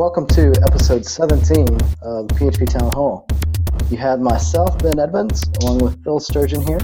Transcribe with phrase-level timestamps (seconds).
[0.00, 1.68] welcome to episode 17
[2.00, 3.28] of PHP Town Hall.
[3.90, 6.78] You have myself, Ben Edmunds, along with Phil Sturgeon here,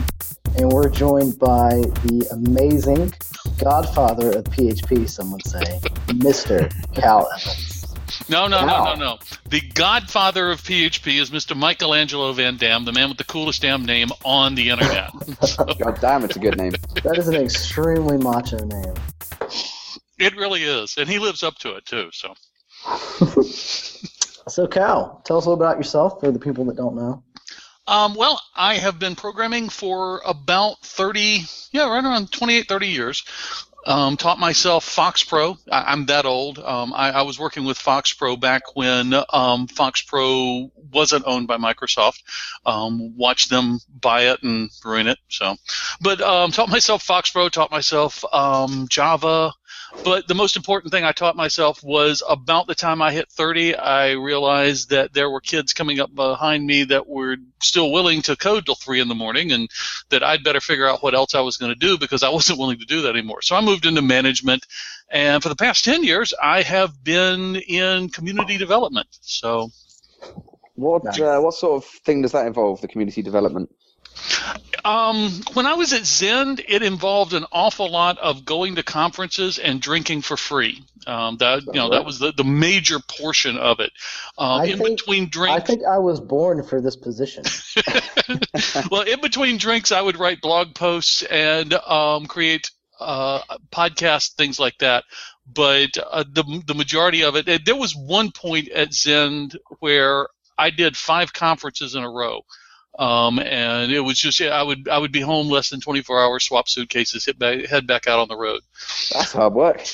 [0.58, 1.70] and we're joined by
[2.04, 3.14] the amazing
[3.56, 5.62] godfather of PHP, some would say,
[6.08, 6.70] Mr.
[6.94, 7.96] Cal Evans.
[8.28, 9.18] No, no, no, no, no.
[9.48, 11.56] The godfather of PHP is Mr.
[11.56, 15.10] Michelangelo Van Dam, the man with the coolest damn name on the internet.
[15.78, 16.72] God damn, it's a good name.
[17.02, 18.94] That is an extremely macho name.
[20.18, 22.10] it really is, and he lives up to it too.
[22.12, 22.34] So,
[24.48, 27.22] So, Cal, tell us a little about yourself for the people that don't know.
[27.88, 31.40] um, well, I have been programming for about thirty,
[31.72, 33.24] yeah, right around 28, 30 years.
[33.86, 35.56] Um, taught myself Fox Pro.
[35.70, 36.58] I, I'm that old.
[36.58, 41.46] Um, I, I was working with Fox Pro back when um, Fox Pro wasn't owned
[41.48, 42.22] by Microsoft.
[42.64, 45.18] Um, watched them buy it and ruin it.
[45.28, 45.56] So,
[46.00, 47.48] but um, taught myself Fox Pro.
[47.48, 49.52] Taught myself um, Java.
[50.04, 53.74] But the most important thing I taught myself was about the time I hit 30,
[53.76, 58.36] I realized that there were kids coming up behind me that were still willing to
[58.36, 59.68] code till 3 in the morning and
[60.10, 62.58] that I'd better figure out what else I was going to do because I wasn't
[62.60, 63.42] willing to do that anymore.
[63.42, 64.66] So I moved into management.
[65.10, 69.08] And for the past 10 years, I have been in community development.
[69.22, 69.70] So
[70.74, 71.20] What Nice.
[71.20, 72.80] uh, what sort of thing does that involve?
[72.80, 73.70] The community development.
[74.84, 79.58] Um, when I was at Zend, it involved an awful lot of going to conferences
[79.58, 80.84] and drinking for free.
[81.06, 83.92] Um, that you know that was the, the major portion of it.
[84.38, 87.44] Um, in think- between drinks, I think I was born for this position.
[88.90, 92.70] well, in between drinks, I would write blog posts and um, create
[93.00, 95.04] uh, podcasts, things like that.
[95.52, 100.70] But uh, the the majority of it, there was one point at Zend where I
[100.70, 102.42] did five conferences in a row.
[102.98, 106.22] Um, and it was just yeah, I would I would be home less than 24
[106.22, 108.62] hours, swap suitcases, hit back, head back out on the road.
[109.12, 109.84] That's hard work.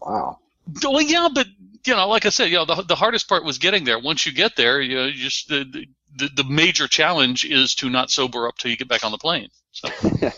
[0.00, 0.38] Wow.
[0.82, 1.46] Well, yeah, but
[1.84, 3.98] you know, like I said, you know, the, the hardest part was getting there.
[3.98, 5.86] Once you get there, you, know, you just the,
[6.16, 9.18] the the major challenge is to not sober up till you get back on the
[9.18, 9.48] plane.
[9.72, 9.88] So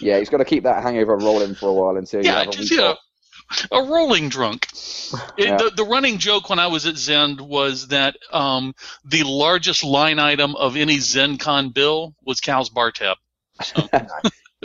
[0.00, 2.48] Yeah, he's got to keep that hangover rolling for a while until you yeah, have
[2.48, 2.98] a just week you know, off.
[3.70, 4.66] A rolling drunk.
[5.36, 5.56] It- Yeah.
[5.58, 8.74] the, the running joke when I was at Zend was that um,
[9.04, 13.16] the largest line item of any ZendCon bill was Cal's bar tab.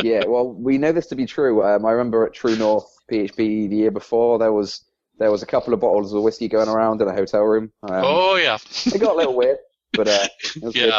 [0.03, 1.63] yeah, well, we know this to be true.
[1.63, 4.83] Um, I remember at True North PHP the year before there was
[5.19, 7.71] there was a couple of bottles of whiskey going around in a hotel room.
[7.83, 9.57] Um, oh yeah, It got a little weird,
[9.93, 10.93] but uh, it was good.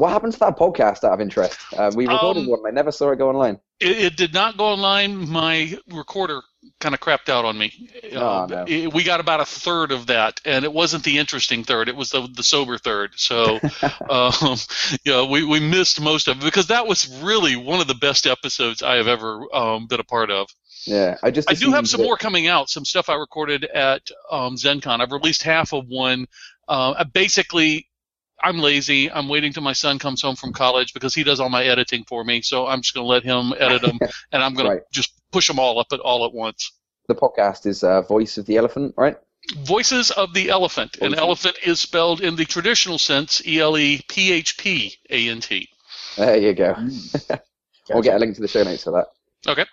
[0.00, 1.58] What happened to that podcast out of interest?
[1.76, 2.60] Uh, we recorded Um, one.
[2.66, 3.60] I never saw it go online.
[3.80, 5.28] It, it did not go online.
[5.28, 6.40] My recorder
[6.78, 7.90] kind of crapped out on me.
[8.14, 8.64] Oh, Uh, no.
[8.66, 11.90] it- we got about a third of that, and it wasn't the interesting third.
[11.90, 13.12] It was the, the sober third.
[13.16, 13.58] So,
[14.10, 14.56] um,
[15.04, 18.26] yeah, we, we missed most of it because that was really one of the best
[18.26, 20.48] episodes I have ever um, been a part of.
[20.86, 22.70] Yeah, I just I do have some that- more coming out.
[22.70, 25.00] Some stuff I recorded at um, ZendCon.
[25.00, 26.26] I've released half of one.
[26.66, 27.88] Uh, basically,
[28.42, 29.10] I'm lazy.
[29.10, 32.04] I'm waiting till my son comes home from college because he does all my editing
[32.04, 32.42] for me.
[32.42, 33.98] So I'm just going to let him edit them,
[34.32, 34.78] and I'm going Right.
[34.80, 36.72] to just push them all up at all at once.
[37.08, 39.16] The podcast is uh, Voice of the ElePHPant, right?
[39.58, 41.00] Voices of the ElePHPant.
[41.02, 45.28] An elephant is spelled in the traditional sense, E L E P H P A
[45.28, 45.68] N T.
[46.16, 46.74] There you go.
[46.74, 47.40] Mm.
[47.92, 49.08] We'll get a link to the show notes for that.
[49.50, 49.64] Okay.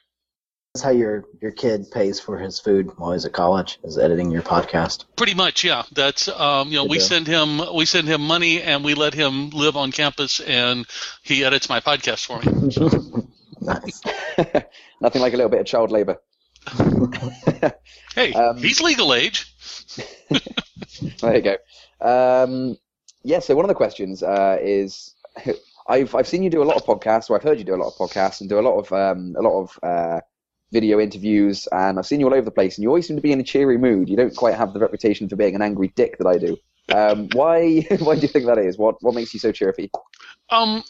[0.74, 4.30] That's how your, your kid pays for his food while he's at college, is editing
[4.30, 5.06] your podcast.
[5.16, 5.84] Pretty much, yeah.
[5.92, 7.08] That's um, you know, Good we deal.
[7.08, 10.86] send him we send him money and we let him live on campus and
[11.24, 13.28] he edits my podcast for me.
[13.62, 14.02] nice.
[15.02, 16.18] Nothing like a little bit of child labour.
[18.16, 19.46] Hey, Um, he's legal age.
[21.22, 21.56] There you go.
[22.02, 22.78] Um,
[23.24, 25.14] yeah, so one of the questions uh, is
[25.88, 27.78] I've I've seen you do a lot of podcasts, or I've heard you do a
[27.78, 30.22] lot of podcasts, and do a lot of um, a lot of uh,
[30.72, 33.22] video interviews, and I've seen you all over the place, and you always seem to
[33.22, 34.10] be in a cheery mood.
[34.10, 36.58] You don't quite have the reputation for being an angry dick that I do.
[36.94, 38.78] Um, why why do you think that is?
[38.78, 39.92] What what makes you so chirpy?
[40.50, 40.84] Um,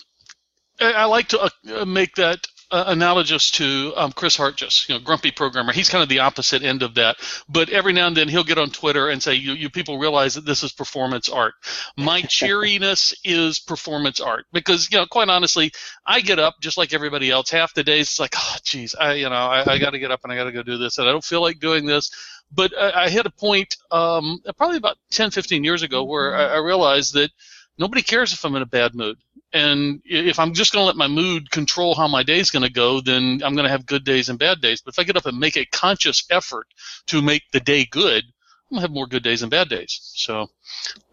[0.79, 5.01] I, I like to uh, make that uh, analogous to um, Chris Hartjes, you know,
[5.01, 5.71] grumpy programmer.
[5.71, 7.17] He's kind of the opposite end of that.
[7.47, 10.35] But every now and then he'll get on Twitter and say, "You, you people realize
[10.35, 11.53] that this is performance art.
[11.95, 15.71] My cheeriness is performance art." Because you know, quite honestly,
[16.05, 17.49] I get up just like everybody else.
[17.49, 20.11] Half the days it's like, "Oh, geez, I you know, I, I got to get
[20.11, 22.11] up and I got to go do this, and I don't feel like doing this."
[22.51, 26.55] But I, I hit a point um, probably about 10, 15 years ago where I,
[26.55, 27.31] I realized that
[27.77, 29.18] nobody cares if I'm in a bad mood.
[29.53, 32.71] And if I'm just going to let my mood control how my day's going to
[32.71, 34.81] go, then I'm going to have good days and bad days.
[34.81, 36.68] But if I get up and make a conscious effort
[37.07, 40.12] to make the day good, I'm going to have more good days and bad days.
[40.15, 40.47] So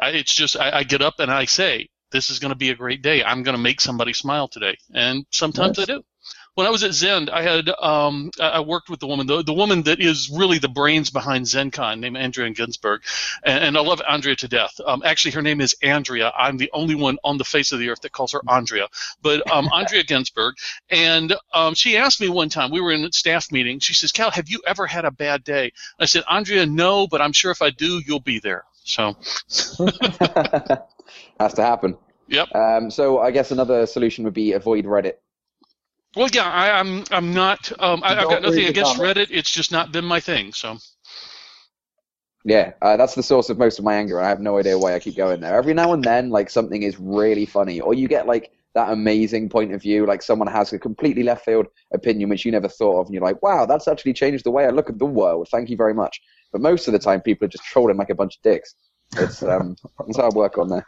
[0.01, 2.71] I, it's just, I, I get up and I say, this is going to be
[2.71, 3.23] a great day.
[3.23, 4.77] I'm going to make somebody smile today.
[4.93, 5.89] And sometimes Nice.
[5.89, 6.05] I do.
[6.55, 9.53] When I was at Zend, I had um, I worked with the woman, the, the
[9.53, 13.03] woman that is really the brains behind ZendCon, named Andrea Ginsberg,
[13.43, 14.81] and, and I love Andrea to death.
[14.85, 16.33] Um, actually, her name is Andrea.
[16.37, 18.87] I'm the only one on the face of the earth that calls her Andrea,
[19.21, 20.55] but um, Andrea Ginsberg.
[20.91, 23.81] And um, she asked me one time, we were in a staff meeting.
[23.81, 27.21] She says, "Cal, have you ever had a bad day?" I said, "Andrea, no, but
[27.21, 29.17] I'm sure if I do, you'll be there." So
[31.41, 31.97] has to happen.
[32.29, 32.55] Yep.
[32.55, 35.15] Um, so I guess another solution would be avoid Reddit.
[36.17, 37.73] Well, yeah, I, I'm I'm not.
[37.81, 38.97] Um, I, I've got nothing against.
[38.97, 39.29] Reddit.
[39.31, 40.53] It's just not been my thing.
[40.53, 40.79] So
[42.45, 44.19] Yeah, uh, that's the source of most of my anger.
[44.19, 45.57] and I have no idea why I keep going there.
[45.57, 49.49] Every now and then, like something is really funny, or you get like that amazing
[49.49, 53.01] point of view, like someone has a completely left field opinion which you never thought
[53.01, 55.49] of, and you're like, wow, that's actually changed the way I look at the world.
[55.51, 56.21] Thank you very much.
[56.53, 58.75] But most of the time, people are just trolling like a bunch of dicks.
[59.17, 59.77] It's um,
[60.07, 60.87] it's hard work on there.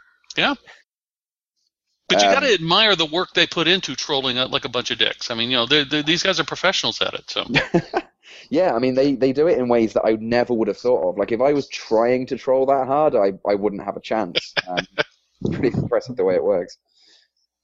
[2.09, 4.91] But you Um, got to admire the work they put into trolling like a bunch
[4.91, 5.29] of dicks.
[5.29, 7.29] I mean, you know, they're, they're, these guys are professionals at it.
[7.29, 7.45] So
[8.49, 11.09] Yeah, I mean they, they do it in ways that I never would have thought
[11.09, 11.17] of.
[11.17, 14.53] Like if I was trying to troll that hard, I, I wouldn't have a chance.
[14.67, 14.85] Um,
[15.51, 16.77] pretty impressive the way it works.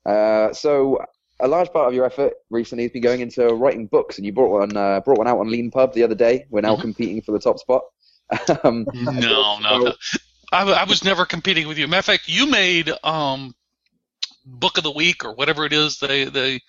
[0.06, 1.00] Uh, so
[1.40, 4.34] a large part of your effort recently has been going into writing books, and you
[4.34, 6.45] brought one uh, brought one out on Leanpub the other day.
[6.50, 6.81] We're now Mhm.
[6.81, 7.84] competing for the top spot.
[8.63, 9.94] um, no, no, no.
[10.51, 11.88] I, I was never competing with you.
[11.88, 13.56] Matter of fact, you made um,
[14.45, 16.00] book of the week or whatever it is.
[16.00, 16.62] They they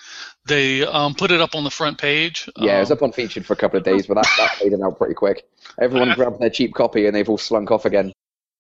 [0.47, 2.49] they um, put it up on the front page.
[2.57, 4.55] yeah, it was Um, up on featured for a couple of days, but that, that
[4.57, 5.45] faded out pretty quick.
[5.81, 8.13] Everyone grabbed their cheap copy and they've all slunk off again.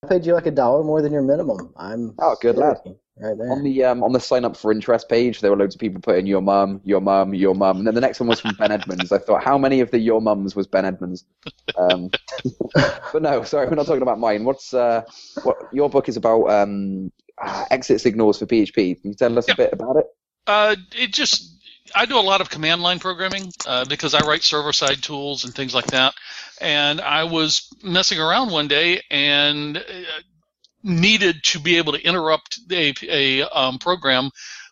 [0.04, 1.72] I paid you like a dollar more than your minimum.
[1.76, 2.76] I'm Oh, good lad.
[2.84, 3.50] right there.
[3.52, 6.00] On the um, on the sign up for interest page, there were loads of people
[6.02, 8.70] putting your mum, your mum, your mum, and then the next one was from Ben
[8.70, 9.12] Edmunds.
[9.12, 11.24] I thought, how many of the your mums was Ben Edmunds?
[11.78, 12.10] Um,
[12.74, 14.44] but no, sorry, we're not talking about mine.
[14.44, 15.02] What's uh,
[15.42, 16.50] what your book is about?
[16.50, 17.10] Um,
[17.42, 19.00] uh, exit signals for PHP.
[19.00, 19.54] Can you tell us Yeah.
[19.54, 20.06] a bit about it?
[20.46, 21.50] Uh, it just
[21.94, 25.44] I do a lot of command line programming uh, because I write server side tools
[25.44, 26.14] and things like that.
[26.60, 29.82] And I was messing around one day and uh,
[30.82, 34.30] needed to be able to interrupt a, a um, program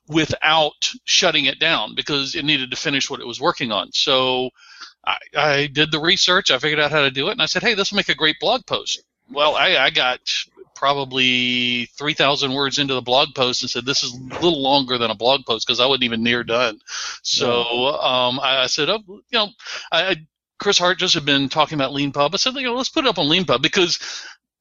[0.08, 3.92] without shutting it down because it needed to finish what it was working on.
[3.92, 4.50] So
[5.04, 7.62] I, I did the research, I figured out how to do it, and I said,
[7.62, 9.02] hey, this will make a great blog post.
[9.30, 10.20] Well, I, I got
[10.82, 15.12] probably 3,000 words into the blog post and said, this is a little longer than
[15.12, 16.80] a blog post because I wasn't even near done.
[17.22, 19.48] So um, I, I said, oh, you know,
[19.92, 20.16] I, I,
[20.58, 22.34] Chris Hartjes had been talking about Leanpub.
[22.34, 24.00] I said, you know, let's put it up on Leanpub because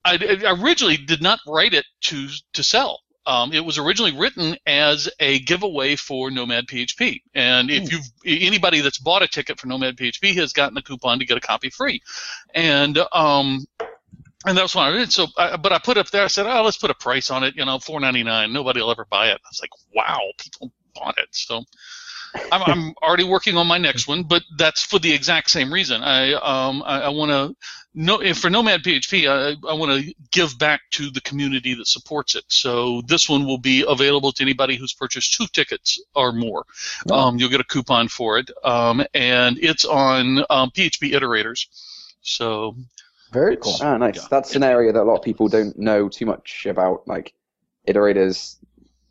[0.06, 3.00] I, I originally did not write it to to sell.
[3.25, 8.81] Um, it was originally written as a giveaway for Nomad PHP, and if you've anybody
[8.81, 11.69] that's bought a ticket for Nomad PHP has gotten a coupon to get a copy
[11.69, 12.01] free,
[12.56, 13.65] and um,
[14.45, 15.11] and that's what I did.
[15.11, 16.23] So, I, but I put up there.
[16.23, 17.55] I said, oh, let's put a price on it.
[17.55, 18.53] You know, four ninety nine.
[18.53, 19.39] Nobody will ever buy it.
[19.43, 21.27] I was like, wow, people bought it.
[21.31, 21.63] So.
[22.51, 26.03] I'm, I'm already working on my next one, but that's for the exact same reason.
[26.03, 27.55] I um I, I want to
[27.93, 32.35] no for Nomad PHP I, I want to give back to the community that supports
[32.35, 32.45] it.
[32.47, 36.65] So this one will be available to anybody who's purchased two tickets or more.
[37.09, 37.15] Oh.
[37.15, 41.67] Um, you'll get a coupon for it, um, and it's on um, PHP iterators.
[42.21, 42.75] So
[43.31, 43.78] Very cool.
[43.81, 44.18] Ah, nice.
[44.18, 44.28] Yeah.
[44.30, 47.07] That's an area that a lot of people don't know too much about.
[47.07, 47.33] Like
[47.88, 48.57] iterators,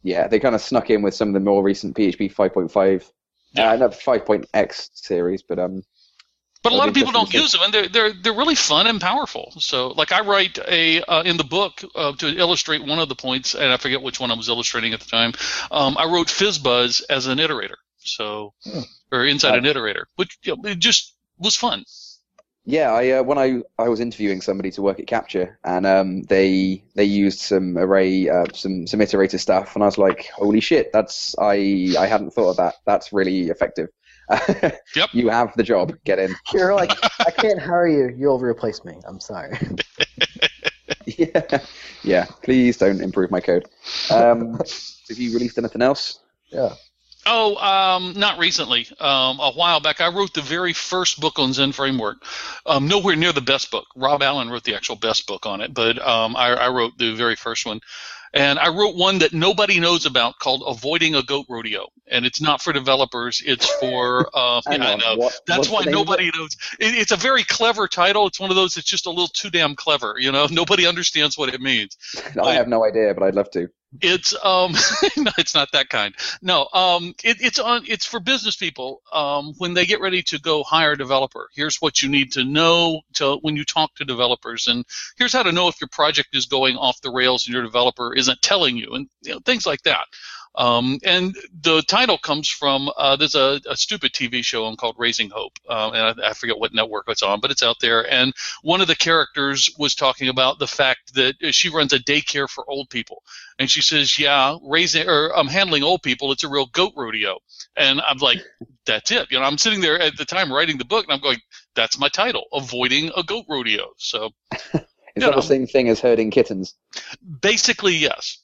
[0.03, 3.11] yeah, they kind of snuck in with some of the more recent PHP 5.5,
[3.53, 3.71] Yeah.
[3.73, 5.83] uh, not 5.x series, but um,
[6.63, 9.01] But a lot of people don't use them, and they're they're they're really fun and
[9.01, 9.53] powerful.
[9.59, 13.15] So, like I write a uh, in the book uh, to illustrate one of the
[13.17, 15.33] points, and I forget which one I was illustrating at the time.
[15.71, 18.81] Um, I wrote FizzBuzz as an iterator, so Hmm.
[19.11, 21.85] or inside an iterator, which you know, it just was fun.
[22.65, 26.23] Yeah, I uh, when I I was interviewing somebody to work at Capture, and um,
[26.25, 30.61] they they used some array, uh, some some iterator stuff, and I was like, holy
[30.61, 32.75] shit, that's I I hadn't thought of that.
[32.87, 33.89] That's really effective.
[34.95, 35.11] Yep.
[35.13, 35.93] You have the job.
[36.05, 36.35] Get in.
[36.53, 38.15] You're like, I can't hire you.
[38.17, 38.95] You'll replace me.
[39.07, 39.57] I'm sorry.
[41.07, 41.59] yeah,
[42.03, 42.27] yeah.
[42.43, 43.67] Please don't improve my code.
[44.11, 44.53] Um,
[45.09, 46.21] have you released anything else?
[46.51, 46.75] Yeah.
[47.27, 48.87] Oh, um, not recently.
[48.99, 52.25] Um, a while back, I wrote the very first book on Zend Framework.
[52.67, 53.87] Um, nowhere near the best book.
[53.95, 57.15] Rob Allen wrote the actual best book on it, but um, I, I wrote the
[57.15, 57.81] very first one.
[58.33, 61.89] And I wrote one that nobody knows about called Avoiding a Goat Rodeo.
[62.07, 64.29] And it's not for developers, it's for.
[64.33, 65.17] Uh, Hang yeah, I know.
[65.17, 66.57] what- That's why nobody knows.
[66.79, 68.29] It, it's a very clever title.
[68.29, 70.15] It's one of those that's just a little too damn clever.
[70.19, 71.97] You know, nobody understands what it means.
[72.43, 73.69] I have no idea, but I'd love to.
[74.01, 74.73] It's um,
[75.39, 76.15] it's not that kind.
[76.43, 77.85] No, um, it, it's on.
[77.89, 79.03] It's for business people.
[79.13, 82.45] Um, when they get ready to go hire a developer, here's what you need to
[82.45, 84.85] know to when you talk to developers, and
[85.19, 88.15] here's how to know if your project is going off the rails and your developer
[88.15, 90.07] isn't telling you, and you know, things like that.
[90.57, 94.97] Um, and the title comes from uh, there's a, a, stupid TV show on called
[94.99, 98.11] Raising Hope, uh, and I, I, forget what network it's on, but it's out there.
[98.11, 102.49] And one of the characters was talking about the fact that she runs a daycare
[102.49, 103.23] for old people,
[103.61, 106.33] and she says, "Yeah, raising or I'm um, handling old people.
[106.33, 107.39] It's a real goat rodeo."
[107.77, 108.43] And I'm like,
[108.87, 111.21] "That's it." You know, I'm sitting there at the time writing the book, and I'm
[111.21, 111.39] going,
[111.77, 114.31] "That's my title: Avoiding a Goat Rodeo." So.
[115.17, 116.77] Is that know, the same thing as herding kittens?
[117.41, 118.39] Basically, yes.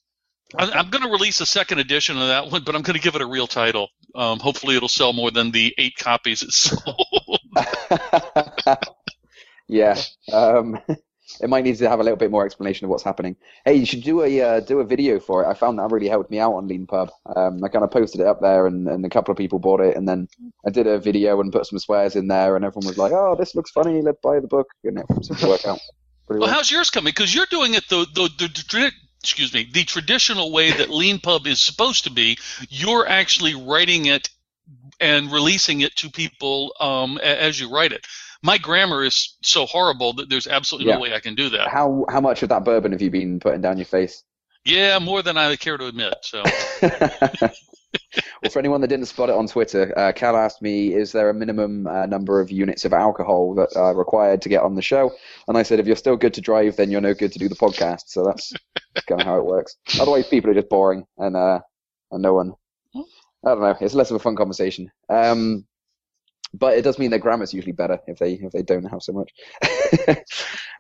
[0.55, 3.17] I'm going to release a second edition of that one, but I'm going to give
[3.17, 3.89] it a real title.
[4.15, 7.41] Um, hopefully, it'll sell more than the eight copies it sold.
[9.69, 10.01] yeah,
[10.33, 10.79] um,
[11.41, 13.35] it might need to have a little bit more explanation of what's happening.
[13.65, 15.49] Hey, you should do a uh, do a video for it.
[15.49, 17.11] I found that really helped me out on Leanpub.
[17.35, 19.81] Um, I kind of posted it up there, and, and a couple of people bought
[19.81, 20.29] it, and then
[20.65, 23.35] I did a video and put some swears in there, and everyone was like, "Oh,
[23.37, 24.01] this looks funny.
[24.01, 25.81] Let's buy the book," and it seemed to work out.
[26.29, 27.11] Well, well, how's yours coming?
[27.11, 28.93] Because you're doing it the, the, the,
[29.27, 34.31] excuse me, the traditional way that Leanpub is supposed to be, you're actually writing it
[35.01, 38.07] and releasing it to people um, as you write it.
[38.43, 40.95] My grammar is so horrible that there's absolutely yeah.
[40.95, 41.69] no way I can do that.
[41.69, 44.23] How how much of that bourbon have you been putting down your face?
[44.65, 46.15] Yeah, more than I care to admit.
[46.23, 46.45] So.
[48.43, 51.31] well, for anyone that didn't spot it on Twitter, uh, Cal asked me, "Is there
[51.31, 54.83] a minimum uh, number of units of alcohol that are required to get on the
[54.83, 55.13] show?"
[55.49, 57.49] And I said, "If you're still good to drive, then you're no good to do
[57.49, 58.53] the podcast." So that's
[59.07, 59.77] kind of how it works.
[60.01, 61.61] Otherwise, people are just boring, and uh,
[62.11, 62.53] and no one.
[62.95, 63.77] I don't know.
[63.81, 64.91] It's less of a fun conversation.
[65.09, 65.67] Um,
[66.55, 69.13] but it does mean their grammar's usually better if they if they don't have so
[69.13, 69.31] much.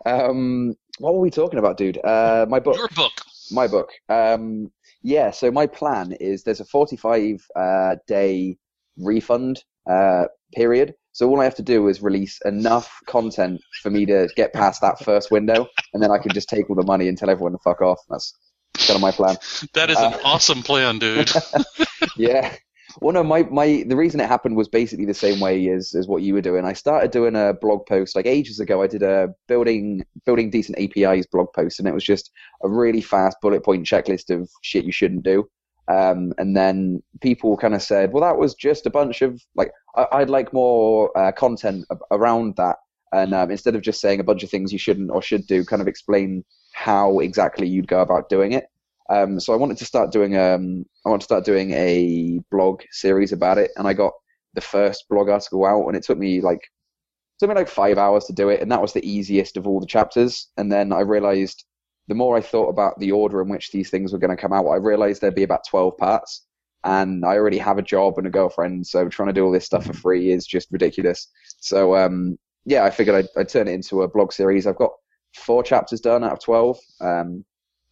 [0.06, 1.98] um, what were we talking about, dude?
[2.02, 2.76] Uh, my book.
[2.76, 3.12] Your book.
[3.50, 3.90] My book.
[4.08, 4.70] Um,
[5.02, 8.56] yeah, so my plan is there's a 45 uh, day
[8.98, 10.24] refund uh,
[10.54, 10.94] period.
[11.12, 14.82] So all I have to do is release enough content for me to get past
[14.82, 17.52] that first window, and then I can just take all the money and tell everyone
[17.52, 17.98] to fuck off.
[18.10, 18.34] That's
[18.74, 19.36] kind of my plan.
[19.72, 21.30] That is an uh, awesome plan, dude.
[22.16, 22.54] yeah,
[23.00, 26.06] well, no, my, my the reason it happened was basically the same way as, as
[26.06, 26.64] what you were doing.
[26.64, 28.82] I started doing a blog post like ages ago.
[28.82, 32.30] I did a building building decent APIs blog post, and it was just
[32.62, 35.48] a really fast bullet point checklist of shit you shouldn't do.
[35.88, 39.70] Um, and then people kind of said, well, that was just a bunch of like
[39.94, 42.76] I, would like more uh, content around that,
[43.12, 45.64] and um, instead of just saying a bunch of things you shouldn't or should do,
[45.64, 48.66] kind of explain how exactly you'd go about doing it.
[49.08, 52.82] Um, so I wanted to start doing um, I want to start doing a blog
[52.90, 54.12] series about it, and I got
[54.54, 57.98] the first blog article out, and it took me like it took me like five
[57.98, 60.48] hours to do it, and that was the easiest of all the chapters.
[60.56, 61.64] And then I realized
[62.08, 64.52] the more I thought about the order in which these things were going to come
[64.52, 66.44] out, I realized there'd be about twelve parts,
[66.84, 69.66] and I already have a job and a girlfriend, so trying to do all this
[69.66, 71.28] stuff for free is just ridiculous.
[71.60, 74.66] So um, yeah, I figured I'd, I'd, turn it into a blog series.
[74.66, 74.92] I've got
[75.34, 76.78] four chapters done out of twelve.
[77.00, 77.44] Um,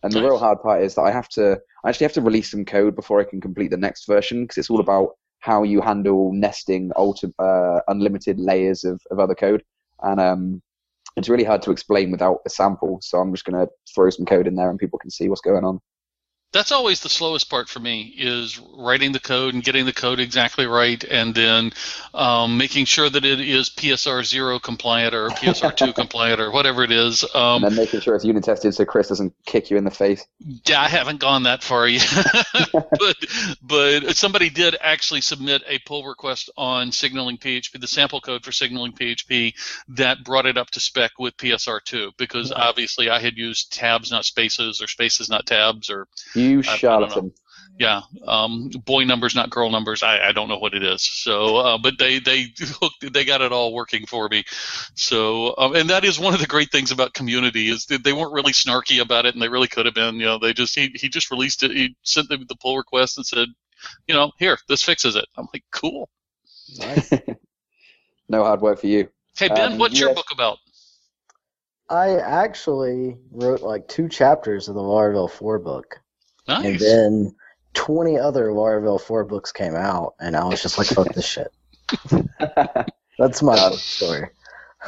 [0.05, 2.51] and the real hard part is that I have to I actually have to release
[2.51, 5.81] some code before I can complete the next version because it's all about how you
[5.81, 9.63] handle nesting ulti- uh, unlimited layers of, of other code.
[10.03, 10.63] And um,
[11.17, 12.99] it's really hard to explain without a sample.
[13.03, 15.43] So I'm just going to throw some code in there and people can see what's
[15.43, 15.81] going on
[16.55, 20.21] that's always the slowest part for me is writing the code and getting the code
[20.21, 21.73] exactly right and then
[22.15, 26.85] um, making sure that it is psr 0 compliant or psr 2 compliant or whatever
[26.85, 29.77] it is um, and then making sure it's unit tested so chris doesn't kick you
[29.77, 30.25] in the face.
[30.65, 32.09] Yeah i haven't gone that far yet.
[32.97, 33.17] But,
[33.63, 38.53] but somebody did actually submit a pull request on signaling php the sample code for
[38.53, 39.55] signaling php
[39.89, 44.13] that brought it up to spec with psr 2 because obviously i had used tabs
[44.13, 46.07] not spaces or spaces not tabs or
[46.45, 47.33] you charlatan.
[47.77, 50.05] Yeah, um, boy numbers, not girl numbers.
[50.05, 51.03] I, I don't know what it is.
[51.03, 54.45] So, uh, but they they hooked, they got it all working for me.
[54.95, 58.13] So, um, and that is one of the great things about community is that they
[58.13, 60.21] weren't really snarky about it, and they really could have been.
[60.21, 61.73] You know, they just he he just released it.
[61.73, 63.49] He sent them the pull request and said,
[64.07, 65.27] you know, here, this fixes it.
[65.37, 66.09] I'm like, cool.
[66.79, 67.13] Nice.
[68.29, 69.09] no hard work for you.
[69.37, 70.03] Hey Ben, um, what's yes.
[70.03, 70.59] your book about?
[71.91, 76.01] I actually wrote like two chapters of the Laravel 4 book.
[76.49, 76.65] Nice.
[76.65, 77.35] And then
[77.75, 81.53] 20 other Laravel 4 books came out, and I was just like, fuck this shit.
[83.19, 84.29] That's my story.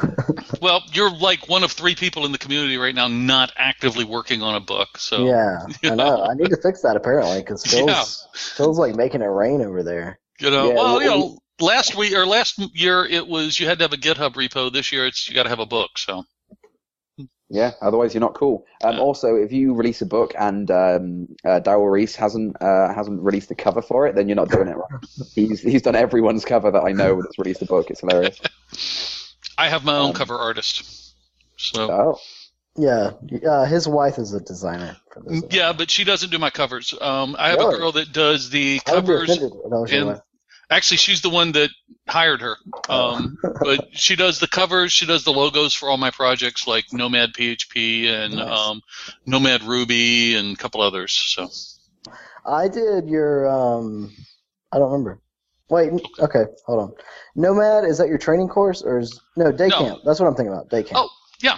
[0.61, 4.41] well, you're like one of three people in the community right now not actively working
[4.41, 4.97] on a book.
[4.97, 6.23] So yeah, I know.
[6.23, 8.39] I need to fix that apparently because Phil's, yeah.
[8.55, 10.19] Phil's like making it rain over there.
[10.39, 13.79] You know, yeah, well, you know, last week or last year it was you had
[13.79, 14.71] to have a GitHub repo.
[14.71, 15.97] This year it's you got to have a book.
[15.97, 16.23] So
[17.49, 18.65] yeah, otherwise you're not cool.
[18.83, 23.21] Um, also, if you release a book and um, uh, Dayle Rees hasn't uh, hasn't
[23.21, 25.03] released the cover for it, then you're not doing it right.
[25.35, 27.89] he's he's done everyone's cover that I know that's released a book.
[27.89, 28.39] It's hilarious.
[29.57, 31.15] I have my own um, cover artist.
[31.57, 32.19] So oh,
[32.75, 33.11] Yeah,
[33.49, 35.43] uh, his wife is a designer for this.
[35.49, 36.93] Yeah, but she doesn't do my covers.
[36.99, 37.75] Um, I have Really?
[37.75, 39.29] a girl that does the I would be covers.
[39.31, 40.19] offended if that was your and- wife.
[40.69, 41.69] Actually, she's the one that
[42.09, 42.57] hired her.
[42.89, 44.91] Um, but she does the covers.
[44.91, 48.59] She does the logos for all my projects, like Nomad PHP and Nice.
[48.59, 48.81] um,
[49.25, 51.13] Nomad Ruby and a couple others.
[51.13, 51.49] So
[52.45, 53.47] I did your.
[53.47, 54.13] um
[54.71, 55.21] I don't remember.
[55.69, 56.93] Wait, okay, hold on.
[57.35, 59.79] Nomad is that your training course or is no day No.
[59.79, 59.99] camp?
[60.05, 60.69] That's what I'm thinking about.
[60.69, 60.95] Day camp.
[60.95, 61.09] Oh,
[61.41, 61.57] yeah.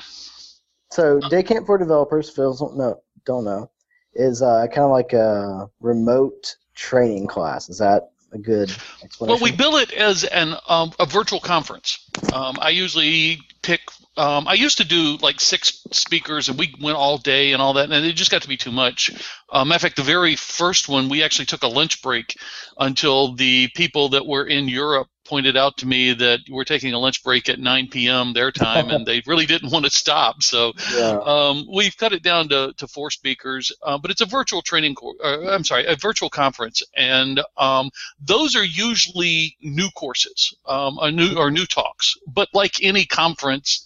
[0.91, 3.69] So day camp for developers, Phil don't know, don't know,
[4.15, 7.69] is uh, kind of like a remote training class.
[7.69, 8.69] Is that a good
[9.03, 9.27] explanation?
[9.27, 11.99] Well, we bill it as an um, a virtual conference.
[12.33, 13.81] Um, I usually pick.
[14.17, 17.73] Um, I used to do like six speakers, and we went all day and all
[17.73, 19.11] that, and it just got to be too much.
[19.51, 22.35] Um, matter of fact, the very first one, we actually took a lunch break
[22.77, 26.97] until the people that were in Europe pointed out to me that we're taking a
[26.97, 28.33] lunch break at 9 p.m.
[28.33, 30.41] their time, and they really didn't want to stop.
[30.41, 31.19] So yeah.
[31.23, 34.95] um, we've cut it down to, to four speakers, uh, but it's a virtual training.
[34.95, 40.97] Co- uh, I'm sorry, a virtual conference, and um, those are usually new courses, um,
[40.99, 42.15] or new or new talks.
[42.27, 43.85] But like any conference,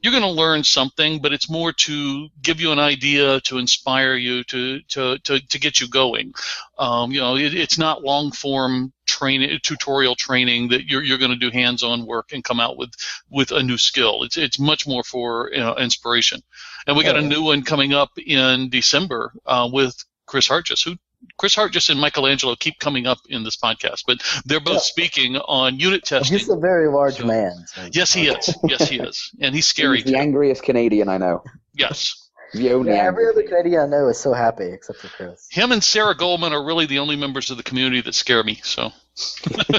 [0.00, 4.14] you're going to learn something, but it's more to give you an idea, to inspire
[4.14, 6.34] you, to to to, to get you going.
[6.78, 11.30] Um, you know, it, it's not long form training, tutorial training that you're you're going
[11.30, 12.92] to do hands-on work and come out with
[13.30, 14.22] with a new skill.
[14.22, 16.42] It's it's much more for you know, inspiration.
[16.86, 20.96] And we got a new one coming up in December uh, with Chris Hartjes, who
[21.38, 24.80] Chris Hartjes and Michelangelo keep coming up in this podcast, but they're both Yeah.
[24.80, 26.38] speaking on unit testing.
[26.38, 27.52] He's a very large So- man.
[27.66, 28.54] so- Yes, he is.
[28.64, 30.18] Yes, he is, and he's scary He's the too.
[30.18, 31.42] angriest Canadian I know.
[31.74, 32.14] Yes,
[32.54, 35.46] The only Yeah, every other Canadian I know is so happy except for Chris.
[35.50, 38.60] him and Sarah Golemon are really the only members of the community that scare me.
[38.62, 38.92] So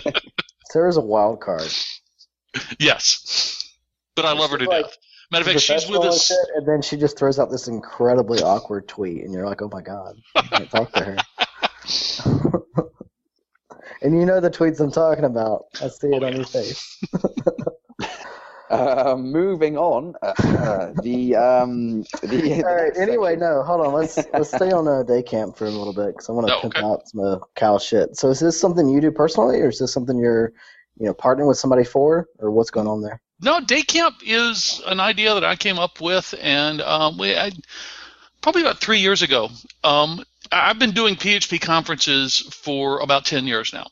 [0.72, 1.72] Sarah's a wild card.
[2.80, 3.64] yes,
[4.16, 4.98] but I love her to like- death.
[5.32, 6.28] Matter of fact, she's with professional and us.
[6.28, 9.70] shit, and then she just throws out this incredibly awkward tweet, and you're like, "Oh
[9.74, 11.18] my god, I can't talk to her."
[14.02, 15.66] and you know the tweets I'm talking about.
[15.82, 16.38] I see it Oh, on yeah.
[16.38, 17.02] your face.
[18.68, 22.98] Uh, moving on, uh, uh, the um, the, All right.
[22.98, 23.94] Anyway, section- no, hold on.
[23.94, 26.56] Let's let's stay on uh, day camp for a little bit because I want to
[26.56, 26.84] Oh, pimp okay.
[26.84, 28.18] out some uh, Cal shit.
[28.18, 30.52] So is this something you do personally, or is this something you're,
[31.00, 33.22] you know, partnering with somebody for, or what's going on there?
[33.40, 37.52] No, day camp is an idea that I came up with, and um, we I,
[38.42, 39.50] probably about three years ago.
[39.84, 43.88] Um, I've been doing PHP conferences for about ten years now,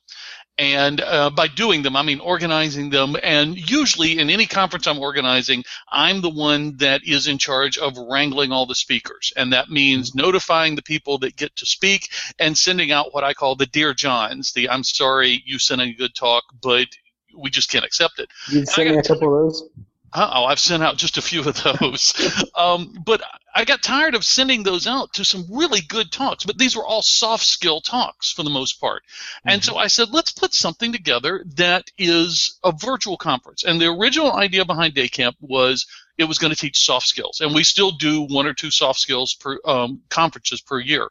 [0.57, 3.15] and uh, by doing them, I mean organizing them.
[3.21, 7.97] And usually, in any conference I'm organizing, I'm the one that is in charge of
[7.97, 12.57] wrangling all the speakers, and that means notifying the people that get to speak and
[12.57, 16.13] sending out what I call the Dear Johns, the I'm sorry you sent a good
[16.13, 16.87] talk, but
[17.35, 18.29] we just can't accept it.
[18.49, 19.69] You'd send me a couple of those.
[20.15, 22.13] Oh, I've sent out just a few of those.
[22.55, 23.21] um, but
[23.55, 26.43] I got tired of sending those out to some really good talks.
[26.43, 29.03] But these were all soft skill talks for the most part.
[29.45, 33.63] And so I said, let's put something together that is a virtual conference.
[33.63, 35.85] And the original idea behind Day Camp was
[36.17, 37.41] it was going to teach soft skills.
[37.41, 41.09] And we still do one or two soft skills per um, conferences per year.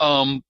[0.00, 0.42] Um,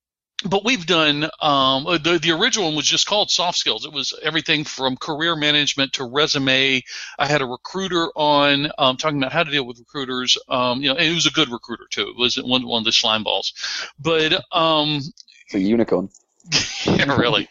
[0.44, 3.85] but we've done um, the the original one was just called soft skills.
[3.85, 6.83] It was everything from career management to resume.
[7.18, 10.38] I had a recruiter on um, talking about how to deal with recruiters.
[10.48, 12.09] Um, you know, and he was a good recruiter too.
[12.09, 13.53] It wasn't one one of the slime balls,
[13.98, 15.00] but um,
[15.44, 16.09] It's a unicorn.
[16.87, 17.48] yeah, really.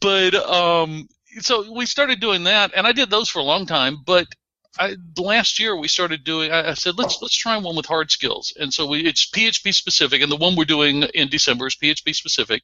[0.00, 1.08] But um,
[1.40, 3.98] so we started doing that, and I did those for a long time.
[4.04, 4.26] But
[4.78, 6.50] I, last year we started doing.
[6.50, 9.74] I, I said let's let's try one with hard skills, and so we it's PHP
[9.74, 12.62] specific, and the one we're doing in December is PHP specific.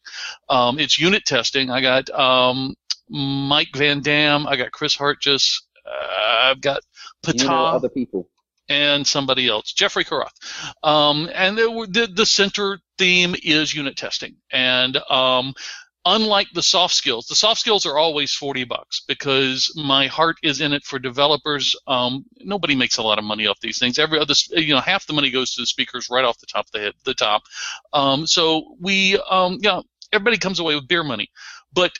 [0.48, 1.70] Um, it's unit testing.
[1.70, 2.74] I got um,
[3.10, 4.46] Mike Van Dam.
[4.46, 5.62] I got Chris Hartjes.
[5.86, 6.80] Uh, I've got
[7.26, 8.28] You know other people.
[8.68, 10.32] and somebody else, Jeffrey Carouth.
[10.82, 14.36] Um, and there were, the, the center theme is unit testing.
[14.52, 15.54] And um,
[16.04, 20.60] unlike the soft skills, the soft skills are always 40 bucks because my heart is
[20.60, 21.76] in it for developers.
[21.86, 23.98] Um, nobody makes a lot of money off these things.
[23.98, 26.66] Every other, you know, half the money goes to the speakers right off the top
[26.72, 27.42] the, the top.
[27.92, 29.82] Um, so we, um, know,
[30.12, 31.30] everybody comes away with beer money.
[31.72, 31.92] But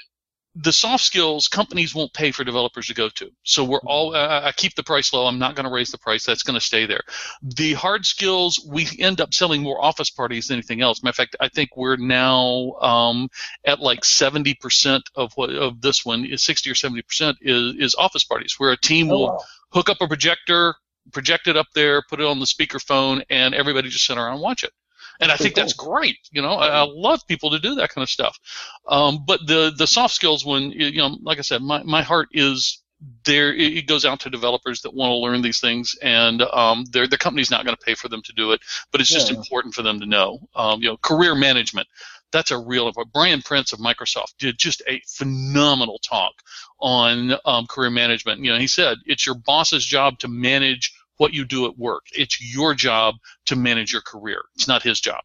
[0.61, 3.31] the soft skills companies won't pay for developers to go to.
[3.45, 5.27] So we're all I I keep the price low.
[5.27, 6.27] I'm not going to raise the price.
[6.27, 7.03] That's going to stay there.
[7.43, 11.03] The hard skills we end up selling more office parties than anything else.
[11.03, 13.31] Matter of fact, I think we're now um,
[13.67, 18.25] at like 70% of what of this one is 60 or 70% is is office
[18.25, 19.41] parties where a team Oh, will wow.
[19.73, 20.75] hook up a projector,
[21.13, 24.43] project it up there, put it on the speakerphone, and everybody just sit around and
[24.43, 24.73] watch it.
[25.21, 26.17] And I think Pretty that's great.
[26.31, 28.39] You know, I, I love people to do that kind of stuff.
[28.87, 32.03] Um, but the the soft skills one, you you know, like I said, my, my
[32.03, 32.83] heart is
[33.25, 37.07] there it goes out to developers that want to learn these things, and um, their
[37.07, 38.61] the company's not going to pay for them to do it,
[38.93, 39.37] but it's just Yeah.
[39.37, 40.39] important for them to know.
[40.55, 41.89] Um, you know, career management.
[42.31, 42.93] That's a real.
[43.13, 46.33] Brian Prince of Microsoft did just a phenomenal talk
[46.81, 48.45] on um, career management.
[48.45, 52.05] You know, he said it's your boss's job to manage what you do at work.
[52.13, 54.41] It's your job to manage your career.
[54.57, 55.21] It's not his job.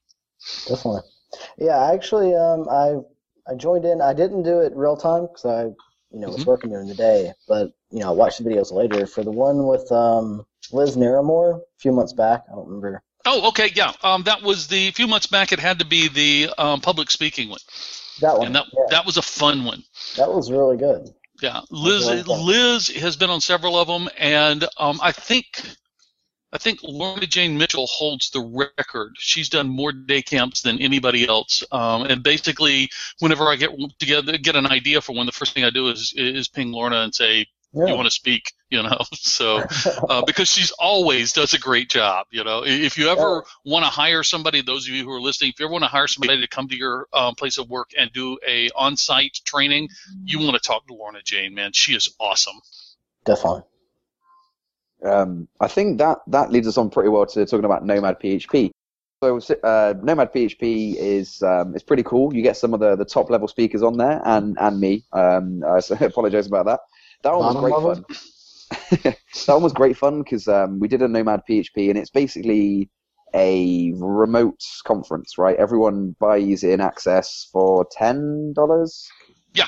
[0.67, 1.01] Definitely.
[1.57, 2.97] Yeah, actually, um, I
[3.51, 4.01] I joined in.
[4.01, 6.45] I didn't do it real time because I, you know, was Mhm.
[6.45, 7.33] working during the day.
[7.47, 11.57] But you know, I watched the videos later for the one with um, Liz Naramore
[11.59, 12.45] a few months back.
[12.51, 13.01] I don't remember.
[13.25, 13.93] Oh, okay, yeah.
[14.03, 15.51] Um, that was the few months back.
[15.53, 17.59] It had to be the um, public speaking one,
[18.19, 18.47] That one.
[18.47, 19.83] and that yeah, that was a fun one.
[20.17, 21.13] that was really good.
[21.41, 22.27] Yeah, Liz.
[22.27, 25.61] Liz has been on several of them, and um, I think
[26.53, 28.39] I think Lorna Jane Mitchell holds the
[28.77, 29.15] record.
[29.17, 31.63] She's done more day camps than anybody else.
[31.71, 35.63] Um, and basically, whenever I get together, get an idea for one, the first thing
[35.63, 37.87] I do is is ping Lorna and say, Yeah.
[37.87, 39.63] "You want to speak?" You know, so
[40.09, 42.27] uh, because she's always does a great job.
[42.29, 45.49] You know, if you ever want to hire somebody, those of you who are listening,
[45.49, 47.89] if you ever want to hire somebody to come to your um, place of work
[47.97, 49.89] and do a on-site training,
[50.23, 51.71] you want to talk to Lorna Jane, man.
[51.73, 52.61] She is awesome.
[53.25, 53.63] Definitely.
[55.05, 58.71] Um, I think that that leads us on pretty well to talking about Nomad PHP.
[59.23, 62.33] So uh, Nomad PHP is um, is pretty cool.
[62.33, 65.05] You get some of the, the top level speakers on there, and and me.
[65.13, 66.79] Um, I apologize about that.
[67.23, 67.95] That one was great level?
[67.95, 69.15] fun.
[69.45, 72.89] that one was great fun because um, we did a Nomad PHP, and it's basically
[73.33, 75.55] a remote conference, right?
[75.55, 79.09] Everyone buys in access for ten dollars.
[79.53, 79.67] Yeah.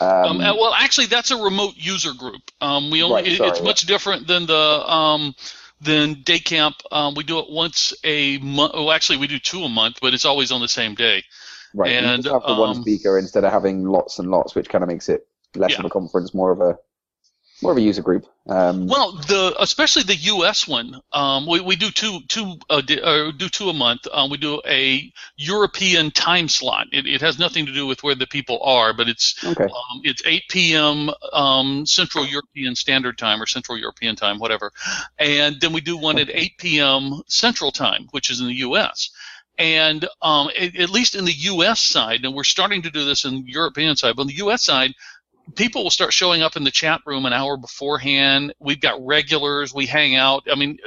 [0.00, 2.42] Um, uh, well, actually, that's a remote user group.
[2.60, 5.34] Um, we only right, sorry, it's much different than the um,
[5.80, 6.76] than day camp.
[6.90, 8.72] Um, we do it once a month.
[8.74, 11.24] Oh, actually, we do two a month, but it's always on the same day.
[11.74, 14.54] Right, you And, just have the one um, speaker instead of having lots and lots,
[14.54, 15.80] which kind of makes it less Yeah.
[15.80, 16.78] of a conference, more of a
[17.62, 18.26] more of a user group.
[18.48, 20.66] Um, Well, the especially the U.S.
[20.66, 24.06] one, um, we, we do two two uh, di- uh, do two a month.
[24.10, 26.86] Um, we do a European time slot.
[26.92, 30.00] It, it has nothing to do with where the people are, but it's okay, Um,
[30.04, 31.10] it's 8 p.m.
[31.32, 34.72] Um, Central European Standard Time or Central European Time, whatever.
[35.18, 37.22] And then we do one at 8 p.m.
[37.28, 39.10] Central Time, which is in the U.S.
[39.58, 41.80] And um, at, at least in the U.S.
[41.82, 44.62] side, and we're starting to do this in the European side, but on the U.S.
[44.62, 44.94] side,
[45.56, 48.54] people will start showing up in the chat room an hour beforehand.
[48.58, 49.72] We've got regulars.
[49.74, 50.46] We hang out.
[50.50, 50.78] I mean,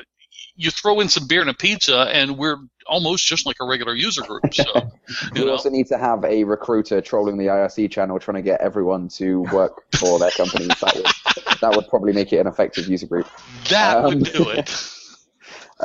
[0.56, 3.93] you throw in some beer and a pizza, and we're almost just like a regular
[3.95, 4.54] user group.
[4.54, 4.63] So,
[5.34, 5.52] we you know.
[5.54, 9.41] also need to have a recruiter trolling the IRC channel, trying to get everyone to
[9.54, 10.69] work for their companies.
[10.82, 13.28] That would that would probably make it an effective user group.
[13.69, 14.69] that Um, would do it.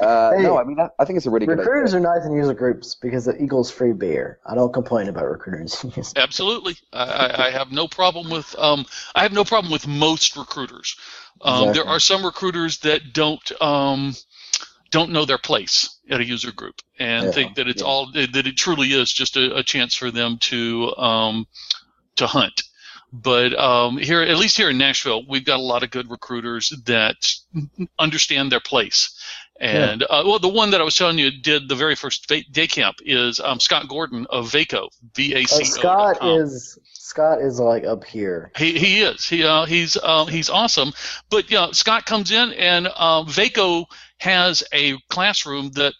[0.00, 1.59] Uh, Hey, no, I mean I, I think it's a really good.
[1.59, 2.09] Recruiters idea.
[2.09, 4.38] are nice in user groups because it equals free beer.
[4.46, 5.85] I don't complain about recruiters.
[6.16, 10.37] Absolutely, I, I, I have no problem with um, I have no problem with most
[10.37, 10.96] recruiters.
[11.42, 14.14] Um, There are some recruiters that don't um,
[14.90, 17.88] don't know their place at a user group and Yeah, think that it's yeah.
[17.88, 21.46] all that it truly is just a, a chance for them to um,
[22.16, 22.62] to hunt.
[23.22, 26.68] But um, here, at least here in Nashville, we've got a lot of good recruiters
[26.85, 27.16] that
[27.98, 29.16] understand their place.
[29.59, 32.66] And uh, well, the one that I was telling you did the very first day
[32.66, 37.85] camp is um, Scott Gordon of Vaco, V A Uh, Scott is Scott is like
[37.85, 38.52] up here.
[38.57, 39.26] He, he is.
[39.26, 40.92] He uh, he's uh, he's awesome.
[41.31, 43.87] But yeah, Scott comes in and um, Vaco
[44.18, 45.94] has a classroom that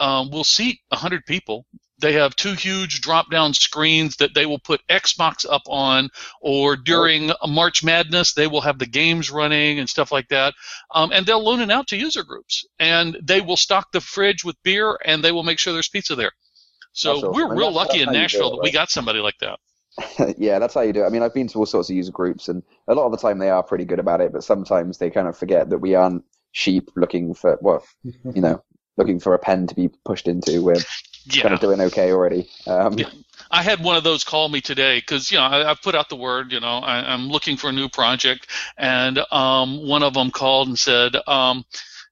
[0.00, 1.64] um, will seat hundred people.
[2.00, 7.32] They have two huge drop-down screens that they will put Xbox up on, or during
[7.46, 10.54] March Madness they will have the games running and stuff like that.
[10.94, 14.44] Um, and they'll loan it out to user groups, and they will stock the fridge
[14.44, 16.32] with beer, and they will make sure there's pizza there.
[16.92, 17.32] So awesome.
[17.32, 19.38] we're And real lucky in how you do Nashville it, that we got somebody like
[19.40, 19.58] that.
[20.38, 21.06] yeah, that's how you do it.
[21.06, 23.18] I mean, I've been to all sorts of user groups, and a lot of the
[23.18, 25.94] time they are pretty good about it, but sometimes they kind of forget that we
[25.94, 28.62] aren't sheep looking for well, you know,
[28.98, 30.62] looking for a pen to be pushed into.
[30.62, 30.74] We're
[31.24, 31.42] Yeah.
[31.42, 32.50] kind of doing okay already.
[32.66, 33.08] Um, Yeah.
[33.50, 36.08] I had one of those call me today because you know I, I've put out
[36.10, 36.52] the word.
[36.52, 40.68] You know I, I'm looking for a new project, and um, one of them called
[40.68, 41.64] and said, um,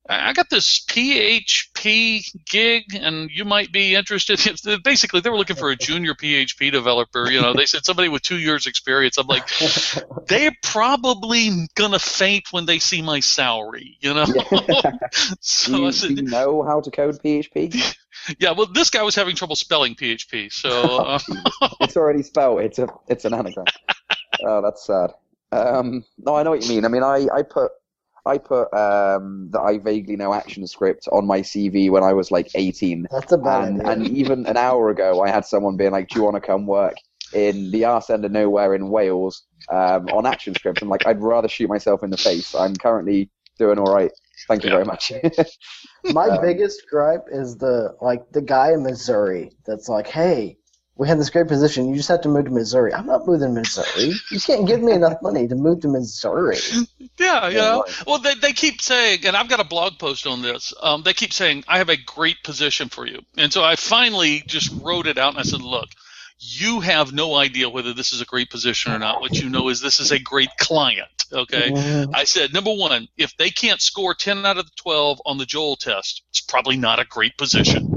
[0.09, 4.40] "I I got this PHP gig, and you might be interested."
[4.85, 7.31] Basically, they were looking for a junior PHP developer.
[7.31, 9.19] You know, they said somebody with two years experience.
[9.19, 9.49] I'm like,
[10.29, 13.97] they're probably gonna faint when they see my salary.
[14.01, 14.27] You know.
[14.27, 14.42] do,
[15.40, 17.97] so I you, do said, you know how to code PHP?
[18.38, 18.53] yeah.
[18.53, 21.05] Well, this guy was having trouble spelling PHP, so.
[21.07, 21.19] Uh,
[21.81, 22.61] it's already spelled.
[22.61, 23.66] It's a it's an anagram.
[24.45, 25.12] oh, that's sad.
[25.53, 26.85] Um, no, I know what you mean.
[26.85, 27.71] I mean, I, I put
[28.27, 32.31] I put um, that I vaguely know action script on my CV when I was
[32.31, 33.87] like 18, That's a bad and idea.
[33.87, 36.67] and even an hour ago, I had someone being like, "Do you want to come
[36.67, 36.97] work
[37.33, 40.83] in the arse end of nowhere in Wales um, on action script.
[40.83, 42.55] I'm like, I'd rather shoot myself in the face.
[42.55, 44.12] I'm currently doing all right.
[44.49, 44.77] Thank you Yeah.
[44.77, 45.12] very much.
[46.09, 50.59] My Um, biggest gripe is the like the guy in Missouri that's like, "Hey,
[50.97, 51.89] we have this great position.
[51.89, 54.13] You just have to move to Missouri." I'm not moving to Missouri.
[54.31, 56.59] You can't give me enough money to move to Missouri.
[57.19, 57.83] Yeah, you Yeah, know.
[57.83, 58.07] right.
[58.07, 60.75] Well, they, they keep saying, and I've got a blog post on this.
[60.83, 63.23] Um, they keep saying, I have a great position for you.
[63.39, 65.89] And so I finally just wrote it out and I said, look,
[66.38, 69.20] you have no idea whether this is a great position or not.
[69.20, 71.09] What you know is this is a great client.
[71.33, 71.70] Okay.
[71.70, 72.14] Mhm.
[72.14, 75.46] I said, number one, if they can't score 10 out of the 12 on the
[75.46, 77.92] Joel test, it's probably not a great position.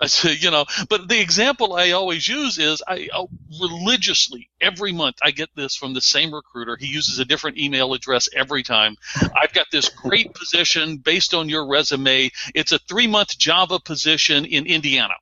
[0.00, 3.26] I said, you know, but the example I always use is I uh,
[3.60, 6.76] religiously, every month, I get this from the same recruiter.
[6.76, 8.96] He uses a different email address every time.
[9.40, 12.30] I've got this great position based on your resume.
[12.54, 15.14] It's a three month Java position in Indiana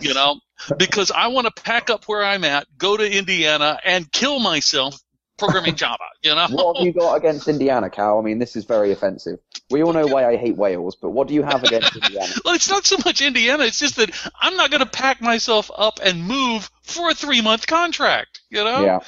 [0.00, 0.40] you know,
[0.78, 4.98] because I want to pack up where I'm at, go to Indiana, and kill myself
[5.38, 5.98] programming Java.
[6.22, 8.18] You know, what have you got against Indiana, Cal?
[8.18, 9.38] I mean, this is very offensive.
[9.70, 12.32] We all know why I hate Wales, but what do you have against Indiana?
[12.44, 13.64] well, it's not so much Indiana.
[13.64, 17.40] It's just that I'm not going to pack myself up and move for a three
[17.42, 18.40] month contract.
[18.50, 19.00] You know, Yeah.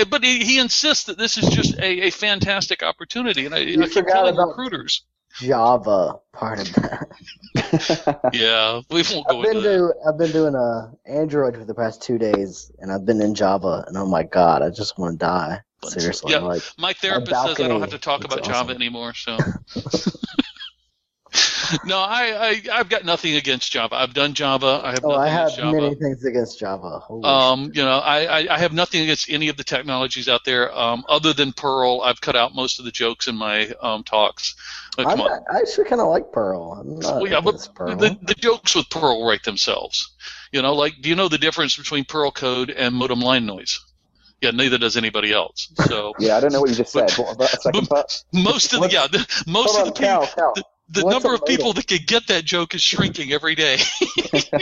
[0.00, 3.58] Uh, but he, he insists that this is just a, a fantastic opportunity, and I,
[3.58, 5.02] You I keep forgot telling about- recruiters.
[5.40, 7.08] Java part of that.
[8.32, 9.94] Yeah, we won't go I've been into that.
[10.06, 13.84] I've been doing uh Android for the past two days, and I've been in Java,
[13.86, 15.60] and oh my god, I just want to die.
[15.84, 16.38] Seriously, yeah.
[16.38, 19.14] like My therapist says I don't have to talk about Java anymore.
[19.14, 19.38] So.
[21.84, 23.94] no, I, I I've got nothing against Java.
[23.94, 24.80] I've done Java.
[24.84, 25.72] I have oh, I have Java.
[25.72, 26.98] many things against Java.
[26.98, 30.44] Holy Um, you know, I, I, I have nothing against any of the technologies out
[30.44, 32.02] there, um, other than Perl.
[32.02, 34.54] I've cut out most of the jokes in my um, talks.
[34.98, 35.30] Uh, I'm come on.
[35.30, 36.72] not, I actually kind of like Perl.
[36.72, 37.96] I'm not Well, yeah, but Perl.
[37.96, 40.14] the, the jokes with Perl write themselves.
[40.52, 43.80] You know, like, do you know the difference between Perl code and modem line noise?
[44.40, 45.72] Yeah, neither does anybody else.
[45.86, 47.08] So Yeah, I don't know what you just said.
[47.08, 48.22] That second part?
[48.32, 50.62] most of the, yeah, the, most of the people.
[50.88, 53.78] The what's number of people that can get that joke is shrinking every day.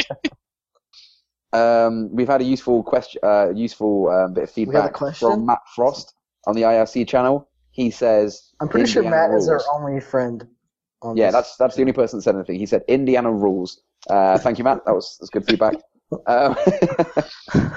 [1.55, 6.13] Um, we've had a useful question, uh, useful um, bit of feedback from Matt Frost
[6.49, 7.49] on the IRC channel.
[7.71, 10.49] He says, I'm pretty sure Indiana Matt is our only friend.
[11.03, 11.35] On Yeah, this.
[11.35, 12.59] that's that's the only person that said anything.
[12.59, 13.81] He said Indiana rules.
[14.11, 14.85] Uh, thank you, Matt.
[14.85, 15.75] That was that's good feedback.
[16.27, 16.55] Um,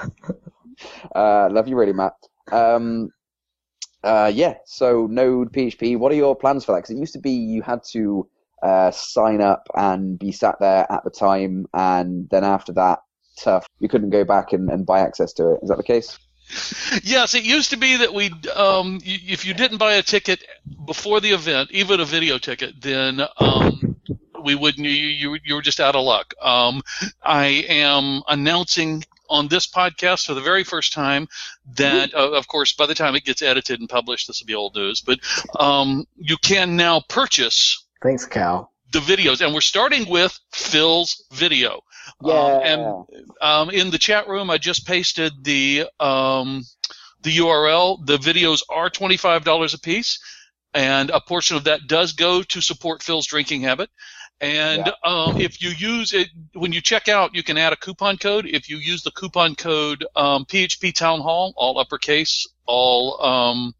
[1.16, 2.12] uh, love you, really, Matt.
[2.52, 3.08] Um,
[4.04, 4.54] uh, yeah.
[4.66, 5.98] So Nomad PHP.
[5.98, 6.78] What are your plans for that?
[6.78, 8.28] Because it used to be you had to
[8.62, 13.00] uh, sign up and be sat there at the time, and then after that,
[13.38, 13.66] tough.
[13.78, 15.60] You couldn't go back and, and buy access to it.
[15.62, 16.18] Is that the case?
[17.02, 20.42] Yes, it used to be that we, um, if you didn't buy a ticket
[20.86, 23.96] before the event, even a video ticket, then um,
[24.42, 24.86] we wouldn't.
[24.86, 26.32] You, you you were just out of luck.
[26.40, 26.80] Um,
[27.22, 31.28] I am announcing on this podcast for the very first time
[31.74, 34.54] that, uh, of course, by the time it gets edited and published, this will be
[34.54, 35.02] old news.
[35.02, 35.20] But
[35.60, 38.72] um, you can now purchase Thanks, Cal.
[38.92, 41.80] the videos, and we're starting with Phil's video.
[42.24, 43.04] Um, and
[43.40, 46.64] um, in the chat room, I just pasted the um,
[47.22, 48.04] the URL.
[48.06, 50.20] The videos are twenty five dollars a piece,
[50.74, 53.90] and a portion of that does go to support Phil's drinking habit.
[54.40, 58.18] And um, if you use it when you check out, you can add a coupon
[58.18, 58.46] code.
[58.46, 63.74] If you use the coupon code um, PHP Town Hall, all uppercase, all um,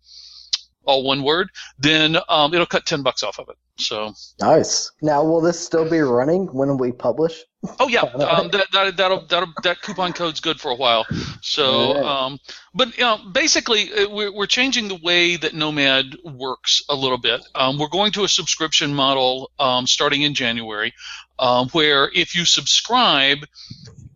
[0.89, 3.57] all one word, then um, it'll cut ten bucks off of it.
[3.77, 4.15] So.
[4.41, 4.91] Nice.
[5.03, 7.45] Now, will this still be running when we publish?
[7.79, 11.07] Oh yeah, um, that that that'll, that'll, that coupon code's good for a while.
[11.43, 12.05] So, Alright.
[12.05, 12.39] um,
[12.75, 17.19] but you know, basically, uh, we're we're changing the way that Nomad works a little
[17.19, 17.45] bit.
[17.55, 20.95] Um, we're going to a subscription model um, starting in January,
[21.39, 23.39] um, where if you subscribe,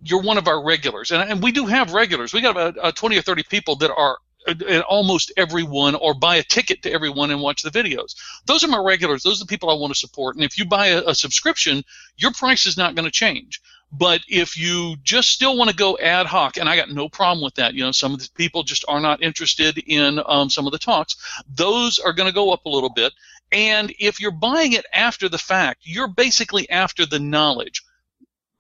[0.03, 2.33] you're one of our regulars, and, and we do have regulars.
[2.33, 6.37] We got about uh, 20 or 30 people that are at almost everyone or buy
[6.37, 8.15] a ticket to everyone and watch the videos.
[8.47, 9.23] Those are my regulars.
[9.23, 10.37] Those are the people I want to support.
[10.37, 11.85] And if you buy a, a subscription,
[12.17, 13.61] your price is not going to change.
[13.93, 17.45] But if you just still want to go ad hoc, and I got no problem
[17.45, 20.67] with that, you know, some of the people just are not interested in um, some
[20.67, 23.13] of the talks, those are going to go up a little bit.
[23.53, 27.83] And if you're buying it after the fact, you're basically after the knowledge.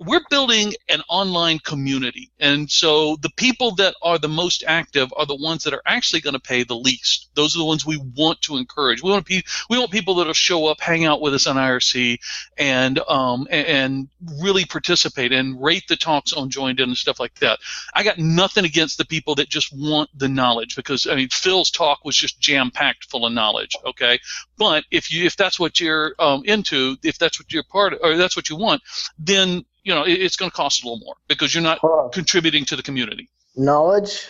[0.04, 2.30] We're building an online community.
[2.38, 6.20] And so the people that are the most active are the ones that are actually
[6.20, 7.30] going to pay the least.
[7.34, 9.02] Those are the ones we want to encourage.
[9.02, 11.56] We want, pe- we want people that will show up, hang out with us on
[11.56, 12.18] IRC,
[12.58, 14.08] and um, a- and
[14.40, 17.60] really participate and rate the talks on Joind.in and stuff like that.
[17.94, 21.70] I got nothing against the people that just want the knowledge because I mean Phil's
[21.70, 23.76] talk was just jam packed full of knowledge.
[23.84, 24.18] Okay,
[24.56, 28.00] but if you if that's what you're um, into, if that's what you're part of,
[28.02, 28.82] or that's what you want,
[29.18, 32.64] then you know it's going to cost a little more because you're not Hold contributing
[32.66, 33.28] to the community.
[33.56, 34.28] Knowledge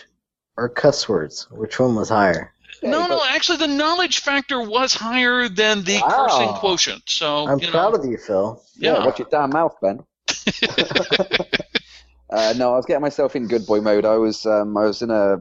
[0.57, 1.47] or cuss words?
[1.51, 2.53] Which one was higher?
[2.83, 3.23] no, no.
[3.29, 6.09] Actually, the knowledge factor was higher than the Wow.
[6.09, 7.03] cursing quotient.
[7.07, 8.61] So I'm you proud know, of you, Phil.
[8.77, 9.05] Yeah, Yeah.
[9.05, 9.99] watch your damn mouth, Ben.
[12.29, 14.05] uh, no, I was getting myself in good boy mode.
[14.05, 15.37] I was, um, I was in a,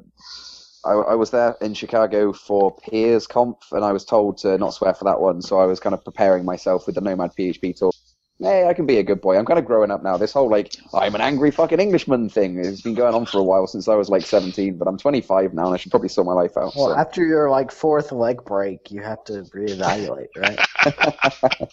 [0.85, 4.75] I, I was there in Chicago for Peers Conf, and I was told to not
[4.75, 5.41] swear for that one.
[5.43, 7.92] So I was kind of preparing myself with the Nomad PHP talk.
[8.39, 9.39] Hey, I can be a good boy.
[9.39, 10.17] I'm kind of growing up now.
[10.17, 13.43] This whole like I'm an angry fucking Englishman thing has been going on for a
[13.45, 16.27] while since I was like 17, but I'm 25 now, and I should probably sort
[16.27, 16.75] my life out.
[16.75, 16.97] Well, so.
[16.97, 21.69] after your like fourth leg break, you have to reevaluate, right?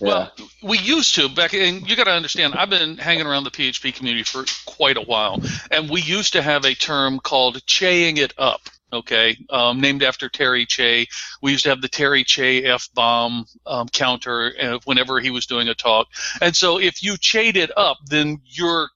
[0.00, 0.32] Well,
[0.62, 2.54] we used to back, and you got to understand.
[2.54, 6.42] I've been hanging around the PHP community for quite a while, and we used to
[6.42, 11.06] have a term called "chaying it up." Okay, um, named after Terry Chay.
[11.40, 15.46] We used to have the Terry Chay f bomb um, counter uh, whenever he was
[15.46, 16.08] doing a talk,
[16.42, 18.90] and so if you chayed it up, then your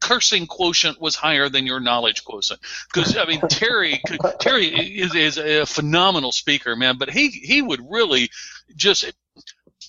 [0.00, 2.60] cursing quotient was higher than your knowledge quotient.
[2.92, 4.02] Because I mean, Terry
[4.40, 6.98] Terry is, is a phenomenal speaker, man.
[6.98, 8.30] But he he would really
[8.76, 9.10] just.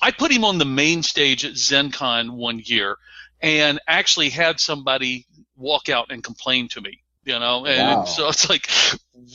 [0.01, 2.97] I put him on the main stage at ZendCon one year,
[3.41, 7.01] and actually had somebody walk out and complain to me.
[7.23, 8.05] You know, and Wow.
[8.05, 8.67] so it's like,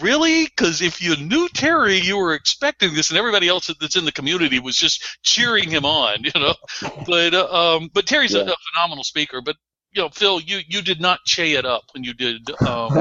[0.02, 0.44] really?
[0.46, 4.10] Because if you knew Terry, you were expecting this, and everybody else that's in the
[4.12, 6.24] community was just cheering him on.
[6.24, 6.54] You know,
[7.06, 8.50] but uh, um, but Terry's a, Yeah.
[8.50, 9.40] a phenomenal speaker.
[9.40, 9.54] But
[9.92, 12.92] you know, Phil, you you did not chay it up when you did um,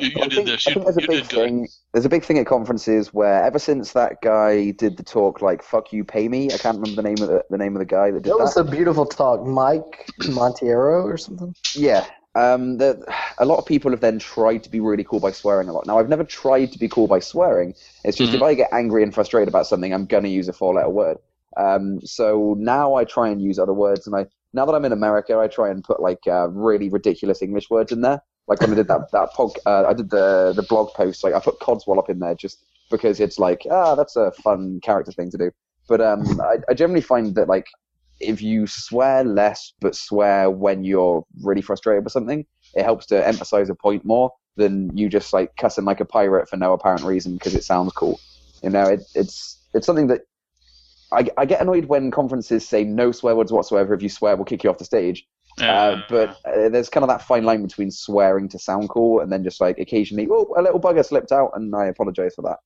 [0.00, 0.66] you, you I did think, this.
[0.66, 1.28] You, think there's a big did good.
[1.28, 1.68] thing.
[1.92, 5.62] There's a big thing at conferences where ever since that guy did the talk like
[5.62, 7.84] "fuck you, pay me," I can't remember the name of the, the name of the
[7.84, 8.66] guy that did That was that.
[8.66, 11.54] a beautiful talk, Mike Monteiro or something.
[11.74, 12.06] Yeah.
[12.34, 13.04] Um, the,
[13.38, 15.86] a lot of people have then tried to be really cool by swearing a lot.
[15.86, 17.74] Now, I've never tried to be cool by swearing.
[18.04, 20.52] It's just if I get angry and frustrated about something, I'm going to use a
[20.52, 21.18] four letter word.
[21.56, 24.06] Um, so now I try and use other words.
[24.06, 27.42] And I now that I'm in America, I try and put like uh, really ridiculous
[27.42, 28.22] English words in there.
[28.46, 31.22] Like when I did that that pod, uh, I did the the blog post.
[31.22, 35.12] Like I put codswallop in there just because it's like ah, that's a fun character
[35.12, 35.50] thing to do.
[35.88, 37.66] But um, I, I generally find that like
[38.20, 43.26] if you swear less but swear when you're really frustrated with something, it helps to
[43.26, 47.02] emphasize a point more than you just like cussing like a pirate for no apparent
[47.02, 48.20] reason because it sounds cool.
[48.62, 50.22] You know, it, it's it's something that
[51.12, 53.94] I, I get annoyed when conferences say no swear words whatsoever.
[53.94, 55.26] If you swear, we'll kick you off the stage.
[55.60, 59.32] Uh, but uh, there's kind of that fine line between swearing to sound cool and
[59.32, 62.58] then just like occasionally, oh, a little bugger slipped out, and I apologize for that.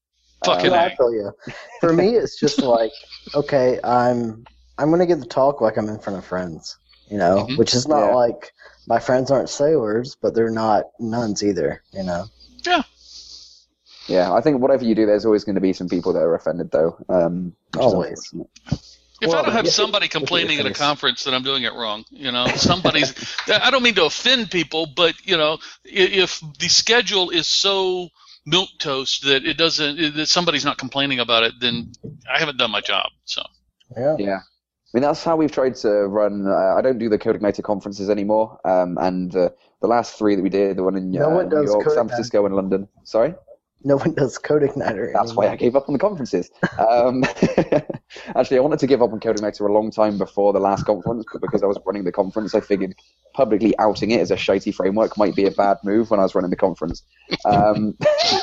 [0.44, 0.86] Fucking Uh, Yeah, A.
[0.86, 1.32] I feel you.
[1.80, 2.92] For me, it's just like,
[3.34, 4.44] okay, I'm
[4.78, 7.58] I'm gonna get the talk like I'm in front of friends, you know, Mhm.
[7.58, 8.14] which is not Yeah.
[8.14, 8.52] like
[8.86, 12.26] my friends aren't sailors, but they're not nuns either, you know.
[12.66, 12.82] Yeah,
[14.06, 16.34] Yeah, I think whatever you do, there's always going to be some people that are
[16.34, 16.98] offended, though.
[17.08, 18.18] Um, Always.
[18.32, 18.50] unfortunate.
[19.22, 22.04] If I don't have if- somebody complaining at a conference, that I'm doing it wrong.
[22.10, 23.14] You know, somebody's.
[23.48, 28.08] I don't mean to offend people, but you know, if the schedule is so
[28.44, 31.90] milk toast that it doesn't, that somebody's not complaining about it, then
[32.30, 33.06] I haven't done my job.
[33.24, 33.42] So
[33.96, 34.16] Yeah.
[34.18, 34.40] Yeah.
[34.94, 36.46] I mean, that's how we've tried to run.
[36.46, 38.60] Uh, I don't do the CodeIgniter conferences anymore.
[38.64, 41.48] Um, and uh, the last three that we did, the one in No uh, one
[41.48, 42.86] New York, Code San Francisco, and London.
[43.02, 43.34] Sorry?
[43.86, 45.12] No one does CodeIgniter.
[45.12, 46.50] That's why I gave up on the conferences.
[46.78, 47.22] Um,
[48.34, 51.26] actually, I wanted to give up on CodeIgniter a long time before the last conference,
[51.30, 52.94] but because I was running the conference, I figured
[53.34, 56.34] publicly outing it as a shitey framework might be a bad move when I was
[56.34, 57.02] running the conference.
[57.44, 57.94] Um,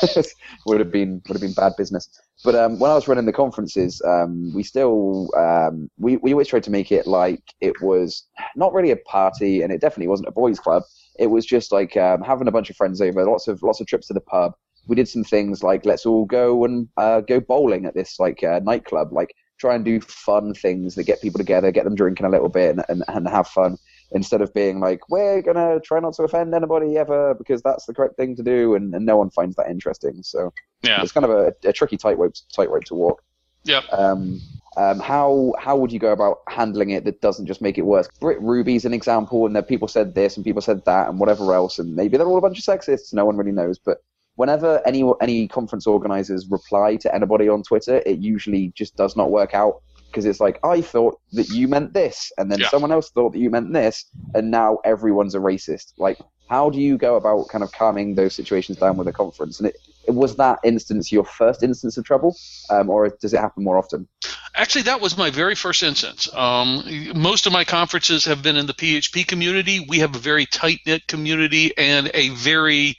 [0.68, 2.08] would have been would have been bad business.
[2.44, 6.50] But um, when I was running the conferences, um, we still um, we we always
[6.50, 10.30] tried to make it like it was not really a party, and it definitely wasn't
[10.30, 10.84] a boys' club.
[11.18, 13.88] It was just like um, having a bunch of friends over, lots of lots of
[13.88, 14.54] trips to the pub.
[14.88, 18.44] We did some things like let's all go and uh, go bowling at this like
[18.44, 22.26] uh, nightclub, like try and do fun things that get people together, get them drinking
[22.26, 23.78] a little bit, and, and, and have fun
[24.14, 27.94] instead of being like we're gonna try not to offend anybody ever because that's the
[27.94, 30.22] correct thing to do, and, and no one finds that interesting.
[30.24, 33.24] So yeah, it's kind of a, a tricky tightrope tightrope to walk.
[33.64, 33.82] Yeah.
[33.92, 34.42] Um,
[34.78, 38.08] um, how how would you go about handling it that doesn't just make it worse?
[38.20, 41.54] Brit Ruby's an example, and that people said this and people said that and whatever
[41.54, 43.14] else, and maybe they're all a bunch of sexists.
[43.14, 44.04] No one really knows, but
[44.36, 49.32] whenever any any conference organizers reply to anybody on Twitter, it usually just does not
[49.32, 49.82] work out
[50.12, 52.70] because it's like I thought that you meant this, and then Yeah.
[52.70, 55.94] someone else thought that you meant this, and now everyone's a racist.
[55.98, 59.60] Like, how do you go about kind of calming those situations down with a conference?
[59.60, 59.78] And it,
[60.08, 62.36] was that instance your first instance of trouble,
[62.70, 64.08] um, or does it happen more often?
[64.54, 66.28] Actually, that was my very first instance.
[66.34, 66.84] Um,
[67.16, 69.86] most of my conferences have been in the PHP community.
[69.88, 72.98] We have a very tight knit community and a very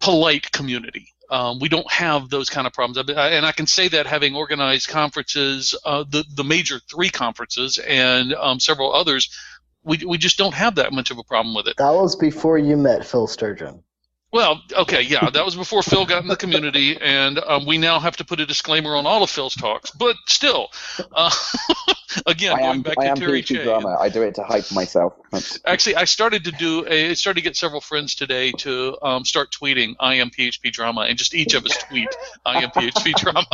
[0.00, 1.14] polite community.
[1.30, 4.88] Um, we don't have those kind of problems, and I can say that having organized
[4.88, 9.30] conferences, uh, the the major three conferences and um, several others,
[9.84, 11.76] we we just don't have that much of a problem with it.
[11.76, 13.84] That was before you met Phil Sturgeon.
[14.32, 17.98] Well, okay, yeah, that was before Phil got in the community, and um, we now
[17.98, 19.90] have to put a disclaimer on all of Phil's talks.
[19.90, 20.68] But still,
[21.12, 21.30] uh,
[22.26, 23.96] again, I going am, back I to am Terry drama.
[23.98, 25.14] I do it to hype myself.
[25.66, 27.10] Actually, I started to do a.
[27.10, 31.02] I started to get several friends today to um, start tweeting "I am PHP drama"
[31.02, 32.08] and just each of us tweet
[32.46, 33.46] "I am PHP drama."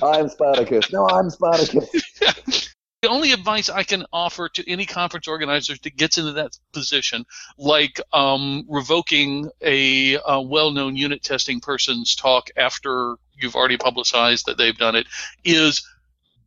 [0.02, 0.92] I'm Spartacus.
[0.92, 2.74] No, I'm Spartacus.
[3.04, 7.26] the only advice I can offer to any conference organizer that gets into that position,
[7.58, 14.56] like um, revoking a, uh well-known unit testing person's talk after you've already publicized that
[14.56, 15.06] they've done it,
[15.44, 15.86] is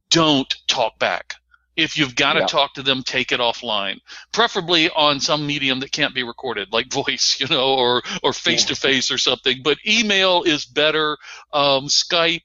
[0.10, 1.36] don't talk back.
[1.76, 2.46] If you've got to Yeah.
[2.48, 4.00] talk to them, take it offline,
[4.32, 8.66] preferably on some medium that can't be recorded, like voice, you know, or or face
[8.66, 9.62] to face or something.
[9.64, 11.18] But email is better.
[11.54, 12.42] Um, Skype,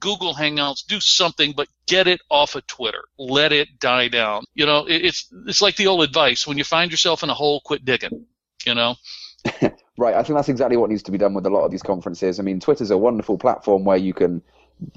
[0.00, 3.02] Google Hangouts, do something, but get it off of Twitter.
[3.18, 4.44] Let it die down.
[4.54, 7.34] You know, it, it's it's like the old advice: when you find yourself in a
[7.34, 8.26] hole, quit digging.
[8.64, 8.96] You know,
[9.98, 11.82] Right, I think that's exactly what needs to be done with a lot of these
[11.82, 12.38] conferences.
[12.38, 14.42] I mean, Twitter's a wonderful platform where you can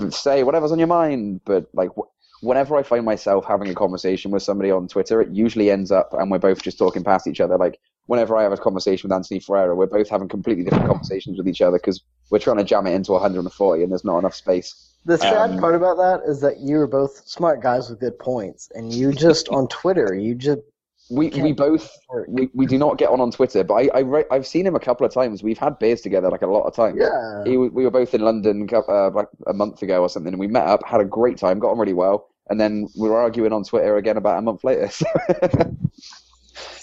[0.10, 4.30] say whatever's on your mind, but like wh- whenever I find myself having a conversation
[4.30, 7.40] with somebody on Twitter, it usually ends up and we're both just talking past each
[7.40, 7.58] other.
[7.58, 11.38] Like whenever I have a conversation with Anthony Ferrara, we're both having completely different conversations
[11.38, 14.36] with each other because we're trying to jam it into 140 and there's not enough
[14.36, 14.89] space.
[15.06, 18.20] The sad Um, part about that is that you are both smart guys with good
[18.20, 20.62] points, and you just on Twitter, you just
[21.10, 21.92] We we both
[22.28, 24.76] we, we do not get on on Twitter, but I, I re- I've seen him
[24.76, 25.42] a couple of times.
[25.42, 26.98] We've had beers together like a lot of times.
[27.00, 27.44] yeah.
[27.46, 30.48] He, we were both in London uh, like a month ago or something, and we
[30.48, 33.54] met up, had a great time, got on really well, and then we were arguing
[33.54, 34.90] on Twitter again about a month later.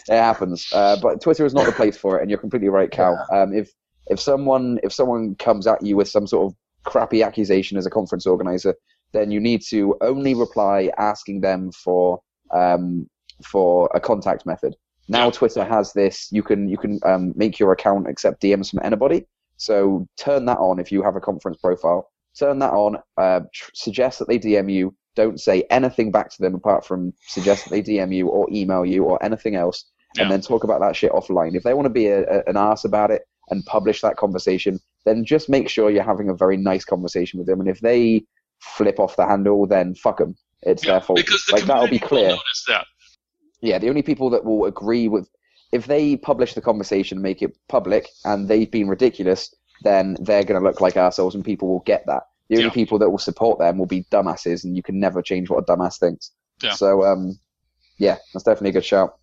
[0.07, 2.69] So it happens, uh, but Twitter is not the place for it, and you're completely
[2.69, 3.27] right, Cal.
[3.33, 3.73] Um, if
[4.07, 6.57] if someone if someone comes at you with some sort of
[6.87, 8.75] crappy accusation as a conference organizer,
[9.13, 12.21] then you need to only reply asking them for
[12.53, 13.09] um,
[13.45, 14.75] for a contact method.
[15.09, 16.29] Now Twitter has this.
[16.33, 19.27] You can you can um, make your account accept DMs from anybody.
[19.59, 22.11] So turn that on if you have a conference profile.
[22.39, 22.97] Turn that on.
[23.17, 24.95] Uh, tr- suggest that they DM you.
[25.15, 28.85] Don't say anything back to them apart from suggest that they DM you or email
[28.85, 30.23] you or anything else, Yeah.
[30.25, 31.55] and then talk about that shit offline.
[31.57, 34.81] If they want to be a, a, an ass about it and publish that conversation,
[35.05, 37.61] then just make sure you're having a very nice conversation with them.
[37.61, 38.25] And if they
[38.61, 40.37] flip off the handle, then fuck them.
[40.63, 41.19] It's Yeah, their fault.
[41.19, 42.31] because the like that'll be clear.
[42.31, 42.87] notice that.
[43.61, 45.29] Yeah, the only people that will agree with
[45.73, 50.61] if they publish the conversation, make it public, and they've been ridiculous, then they're going
[50.61, 52.23] to look like assholes, and people will get that.
[52.49, 52.71] The only Yeah.
[52.75, 55.63] people that will support them will be dumbasses, and you can never change what a
[55.65, 56.31] dumbass thinks.
[56.63, 56.73] Yeah.
[56.75, 57.39] So, um,
[57.99, 59.19] yeah, that's definitely a good shout.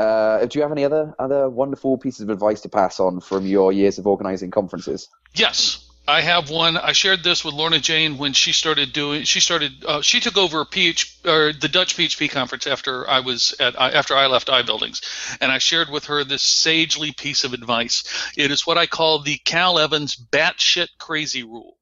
[0.00, 3.46] Uh, do you have any other other wonderful pieces of advice to pass on from
[3.46, 5.10] your years of organizing conferences?
[5.34, 6.78] Yes, I have one.
[6.78, 9.24] I shared this with Lorna Jane when she started doing.
[9.24, 9.84] She started.
[9.84, 14.14] Uh, she took over PH or the Dutch PHP conference after I was at after
[14.14, 15.02] I left iBuildings,
[15.38, 18.32] and I shared with her this sagely piece of advice.
[18.38, 21.76] It is what I call the Cal Evans batshit crazy rule.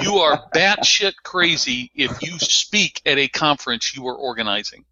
[0.00, 4.86] you are batshit crazy if you speak at a conference you are organizing.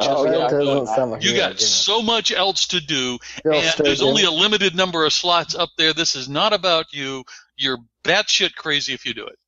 [0.00, 1.66] Oh, yeah, doesn't sound like You got idea.
[1.66, 4.06] so much else to do, Bill and there's Sturgeon.
[4.08, 5.92] only a limited number of slots up there.
[5.92, 7.24] This is not about you.
[7.56, 9.38] You're batshit crazy if you do it.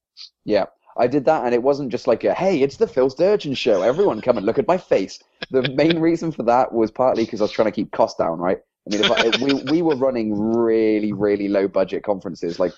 [0.44, 0.66] Yeah,
[0.96, 3.82] I did that, and it wasn't just like a "Hey, it's the Phil Sturgeon show.
[3.82, 5.18] Everyone come and look at my face."
[5.50, 8.38] The main reason for that was partly because I was trying to keep costs down,
[8.38, 8.58] right?
[8.88, 12.72] I mean, if I, we we were running really really low budget conferences, like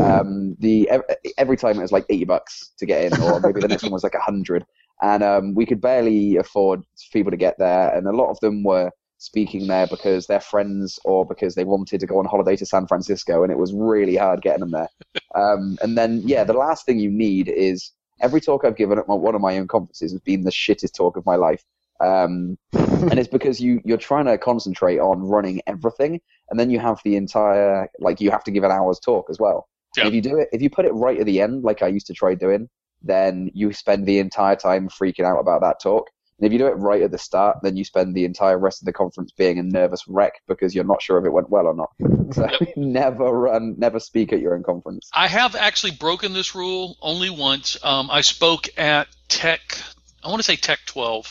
[0.00, 0.90] um, the
[1.38, 3.92] every time it was like eighty bucks to get in, or maybe the next one
[3.92, 4.66] was like a hundred,
[5.00, 6.82] and um, we could barely afford
[7.12, 8.90] people to get there, and a lot of them were
[9.22, 12.86] speaking there because they're friends or because they wanted to go on holiday to San
[12.86, 14.88] Francisco, and it was really hard getting them there.
[15.34, 19.08] Um, and then, yeah, the last thing you need is every talk I've given at
[19.08, 21.64] my, one of my own conferences has been the shittest talk of my life.
[22.00, 26.20] Um, and it's because you, you're trying to concentrate on running everything,
[26.50, 29.38] and then you have the entire, like, you have to give an hour's talk as
[29.38, 29.68] well.
[29.96, 30.06] Yeah.
[30.06, 32.06] if you do it, if you put it right at the end, like I used
[32.08, 32.68] to try doing,
[33.04, 36.08] then you spend the entire time freaking out about that talk.
[36.38, 38.82] And if you do it right at the start, then you spend the entire rest
[38.82, 41.66] of the conference being a nervous wreck because you're not sure if it went well
[41.66, 41.92] or not.
[42.32, 45.10] So never run, never speak at your own conference.
[45.12, 47.76] I have actually broken this rule only once.
[47.84, 49.76] Um, I spoke at Tech,
[50.24, 51.30] I want to say Tech 12,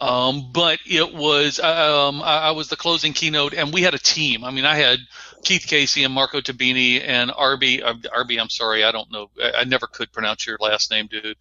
[0.00, 3.98] um, but it was um, I, I was the closing keynote, and we had a
[3.98, 4.44] team.
[4.44, 5.00] I mean, I had
[5.42, 7.82] Keith Casey and Marco Tabini and Arbi.
[7.82, 9.30] Uh, Arbi, I'm sorry, I don't know.
[9.42, 11.36] I, I never could pronounce your last name, dude.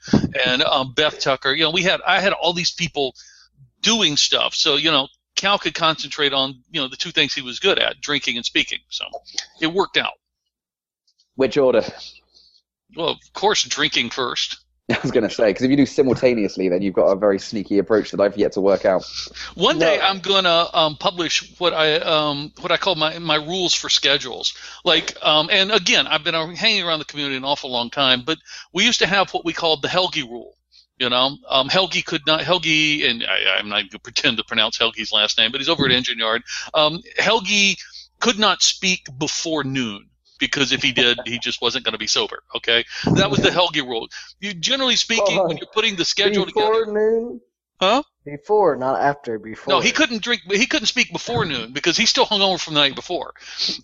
[0.46, 1.54] And um, Beth Tucker.
[1.54, 3.14] You know, we had I had all these people
[3.82, 4.56] doing stuff.
[4.56, 7.78] So you know, Cal could concentrate on you know the two things he was good
[7.78, 8.80] at, drinking and speaking.
[8.90, 9.06] So
[9.62, 10.14] it worked out.
[11.36, 11.84] Which order?
[12.96, 14.58] Well, of course, drinking first.
[14.92, 17.40] I was going to say because if you do simultaneously, then you've got a very
[17.40, 19.04] sneaky approach that I've yet to work out.
[19.56, 20.04] One day No.
[20.04, 24.54] I'm gonna um, publish what I um, what I call my, my rules for schedules.
[24.86, 28.38] Like, um, and again, I've been hanging around the community an awful long time, but
[28.72, 30.56] we used to have what we called the Helgi rule.
[30.98, 34.44] You know, um, Helgi could not Helgi, and I, I'm not going to pretend to
[34.46, 36.44] pronounce Helgi's last name, but he's over at Engine Yard.
[36.74, 37.78] Um, Helgi
[38.20, 40.10] could not speak before noon
[40.40, 42.44] because if he did, he just wasn't going to be sober.
[42.56, 42.86] Okay,
[43.16, 44.08] that was the Helgi rule.
[44.40, 46.68] You generally speaking, when you're putting the schedule together.
[46.68, 47.42] before together, noon.
[47.80, 48.02] Huh?
[48.26, 49.38] Before, not after.
[49.38, 49.76] Before.
[49.76, 50.42] no, he couldn't drink.
[50.52, 53.34] He couldn't speak before noon because he's still hungover from the night before.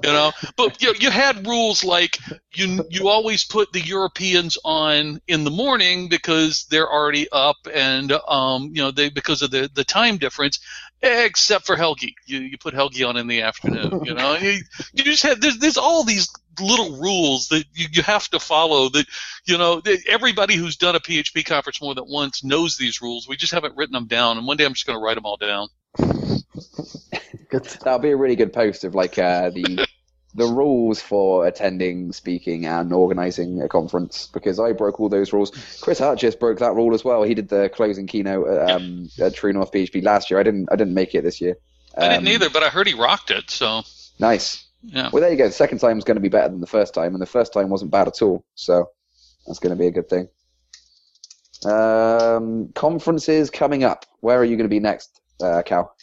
[0.04, 2.18] You know, but you, you had rules like
[2.54, 8.12] you you always put the Europeans on in the morning because they're already up and
[8.12, 10.60] um you know they because of the the time difference.
[11.02, 14.04] Except for Helgi, you you put Helgi on in the afternoon.
[14.06, 14.60] You know, you,
[14.94, 16.28] you just had there's there's all these
[16.60, 19.06] little rules that you, you have to follow that
[19.46, 23.28] you know that everybody who's done a php conference more than once knows these rules
[23.28, 25.26] we just haven't written them down and one day i'm just going to write them
[25.26, 25.68] all down
[27.52, 29.88] That'll be a really good post of like uh, the
[30.36, 35.52] the rules for attending, speaking, and organising a conference because I broke all those rules.
[35.82, 37.22] Chris Hartjes broke that rule as well.
[37.22, 40.40] He did the closing keynote at, um, at True North PHP last year.
[40.40, 41.58] I didn't I didn't make it this year.
[41.96, 43.84] i didn't Um, either but i heard he rocked it so
[44.20, 44.63] Nice.
[44.84, 45.48] Yeah Well, there you go.
[45.48, 47.54] The second time is going to be better than the first time, and the first
[47.54, 48.44] time wasn't bad at all.
[48.56, 48.90] So
[49.48, 50.28] that's going to be a good thing.
[51.66, 54.06] Um, conferences coming up.
[54.20, 55.96] Where are you going to be next, uh, Cal?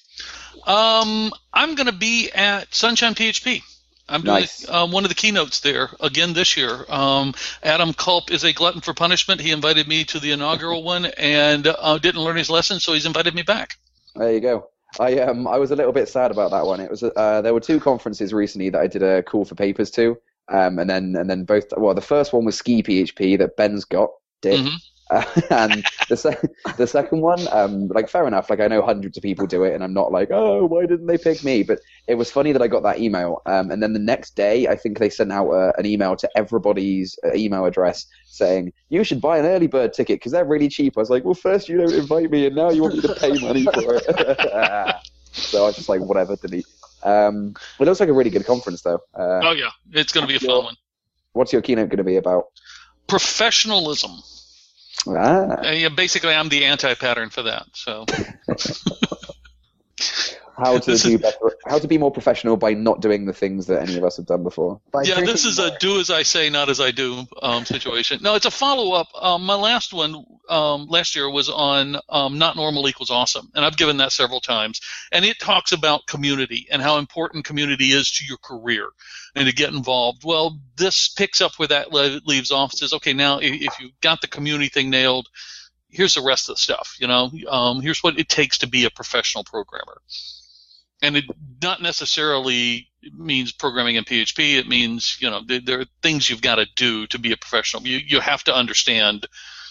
[0.66, 3.62] Um, I'm going to be at Sunshine PHP.
[4.08, 4.68] I'm doing Nice.
[4.68, 6.84] um, one of the keynotes there again this year.
[6.88, 9.40] Um, Adam Culp is a glutton for punishment.
[9.40, 13.06] He invited me to the inaugural one and uh, didn't learn his lesson, so he's
[13.06, 13.76] invited me back.
[14.16, 14.68] There you go.
[14.98, 16.80] I um I was a little bit sad about that one.
[16.80, 19.90] It was uh there were two conferences recently that I did a call for papers
[19.92, 20.16] to,
[20.48, 23.84] um and then and then both well the first one was Ski PHP that Ben's
[23.84, 24.10] got
[24.42, 24.76] did, Mhm.
[25.10, 26.38] Uh, and the se-
[26.76, 29.74] the second one um like fair enough like I know hundreds of people do it
[29.74, 32.62] and I'm not like oh why didn't they pick me but it was funny that
[32.62, 35.50] I got that email um and then the next day I think they sent out
[35.50, 39.92] uh, an email to everybody's uh, email address saying you should buy an early bird
[39.92, 40.94] ticket because they're really cheap.
[40.96, 43.14] I was like well first you don't invite me and now you want me to
[43.14, 44.04] pay money for it.
[45.32, 46.66] so I was just like whatever delete.
[47.02, 49.00] Um, it looks like a really good conference though.
[49.14, 50.76] Uh, Oh yeah, it's going to be a fun one.
[51.32, 52.44] what's your keynote going to be about?
[53.06, 54.22] Professionalism.
[55.08, 57.66] Ah, Uh, yeah, basically, I'm the anti-pattern for that.
[57.72, 58.04] So
[60.60, 63.32] how to This do is- better, how to be more professional by not doing the
[63.32, 64.80] things that any of us have done before.
[64.92, 68.20] By yeah, this is a do as I say, not as I do um, situation.
[68.22, 69.08] No, it's a follow up.
[69.20, 73.64] Um, my last one um, last year was on um, not normal equals awesome, and
[73.64, 74.80] I've given that several times.
[75.12, 78.88] And it talks about community and how important community is to your career
[79.34, 80.22] and to get involved.
[80.24, 82.72] Well, this picks up where that le- leaves off.
[82.72, 85.28] Says, okay, now i- if you got the community thing nailed,
[85.88, 86.96] here's the rest of the stuff.
[87.00, 90.00] You know, um, here's what it takes to be a professional programmer.
[91.02, 91.24] And it
[91.62, 94.58] not necessarily means programming in PHP.
[94.58, 97.36] It means you know there, there are things you've got to do to be a
[97.36, 97.82] professional.
[97.86, 99.26] You you have to understand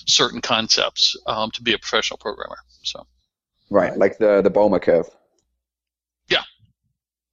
[0.07, 2.57] certain concepts um, to be a professional programmer.
[2.83, 3.05] So
[3.69, 5.07] Right, like the the Ballmer curve.
[6.29, 6.41] Yeah.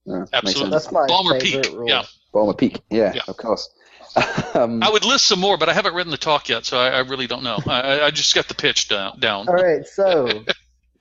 [0.04, 0.60] Yeah, makes Absolutely.
[0.60, 0.70] sense.
[0.84, 1.88] That's my Ballmer favorite Peak, rule.
[1.88, 2.04] yeah.
[2.34, 2.80] Ballmer Peak.
[2.90, 3.22] Yeah, Yeah.
[3.28, 3.68] of course.
[4.54, 6.88] um, I would list some more, but I haven't written the talk yet, so I,
[6.90, 7.58] I really don't know.
[7.66, 9.18] I, I- I just got the pitch down.
[9.20, 9.48] down.
[9.48, 10.44] All right, so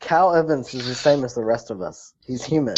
[0.05, 2.13] Cal Evans is the same as the rest of us.
[2.25, 2.75] He's human.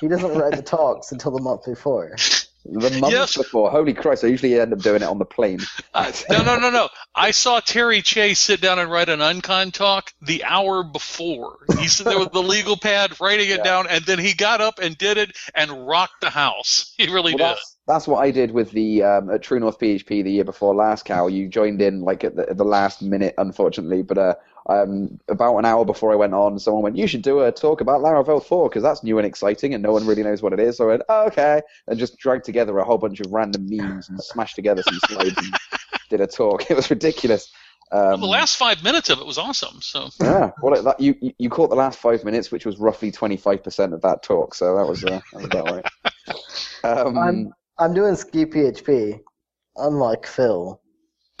[0.00, 2.16] He doesn't write the talks until the month before.
[2.64, 3.36] the month Yes.
[3.36, 3.70] before.
[3.70, 4.24] Holy Christ!
[4.24, 5.60] I usually end up doing it on the plane.
[5.92, 6.88] Uh, no, no, no, no.
[7.14, 11.58] I saw Terry Chase sit down and write an uncon talk the hour before.
[11.78, 13.64] He sat there with the legal pad writing it Yeah.
[13.64, 16.94] down, and then he got up and did it and rocked the house.
[16.98, 17.62] He really Well, did.
[17.86, 20.74] That's, that's what I did with the um, at True North PHP the year before
[20.74, 21.04] last.
[21.04, 24.02] Cal, you joined in like at the, at the last minute, unfortunately.
[24.02, 24.34] But uh,
[24.68, 27.80] um, about an hour before I went on, someone went, "You should do a talk
[27.80, 30.60] about Laravel 4 because that's new and exciting, and no one really knows what it
[30.60, 33.66] is." So I went, oh, "Okay," and just dragged together a whole bunch of random
[33.68, 35.54] memes and smashed together some slides and
[36.10, 36.70] did a talk.
[36.70, 37.52] It was ridiculous.
[37.92, 39.80] Um, the last five minutes of it was awesome.
[39.82, 43.10] So yeah, well, that, you you- you caught the last five minutes, which was roughly
[43.12, 44.54] twenty five percent of that talk.
[44.54, 45.84] So that was uh, that was about right.
[46.84, 49.20] Um, I'm I'm doing ski PHP,
[49.76, 50.80] unlike Phil.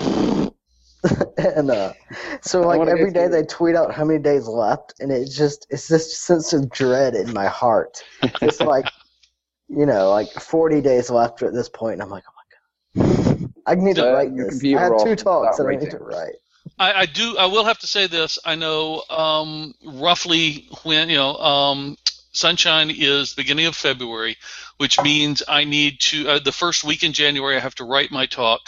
[1.36, 1.92] and uh,
[2.40, 3.32] so like wanna every go day too.
[3.32, 7.14] they tweet out how many days left, and it just it's this sense of dread
[7.14, 8.02] in my heart.
[8.40, 8.86] It's like,
[9.68, 13.50] you know, like 40 days left at this point, and I'm like, oh my god,
[13.66, 14.54] I need to write your this.
[14.54, 16.34] computer I have off two talks start that I need to write.
[16.78, 17.36] I, I do.
[17.38, 18.38] I will have to say this.
[18.44, 21.96] I know um, roughly when you know um,
[22.34, 24.36] Sunshine is beginning of February,
[24.78, 28.10] which means I need to uh, the first week in January I have to write
[28.10, 28.60] my talk.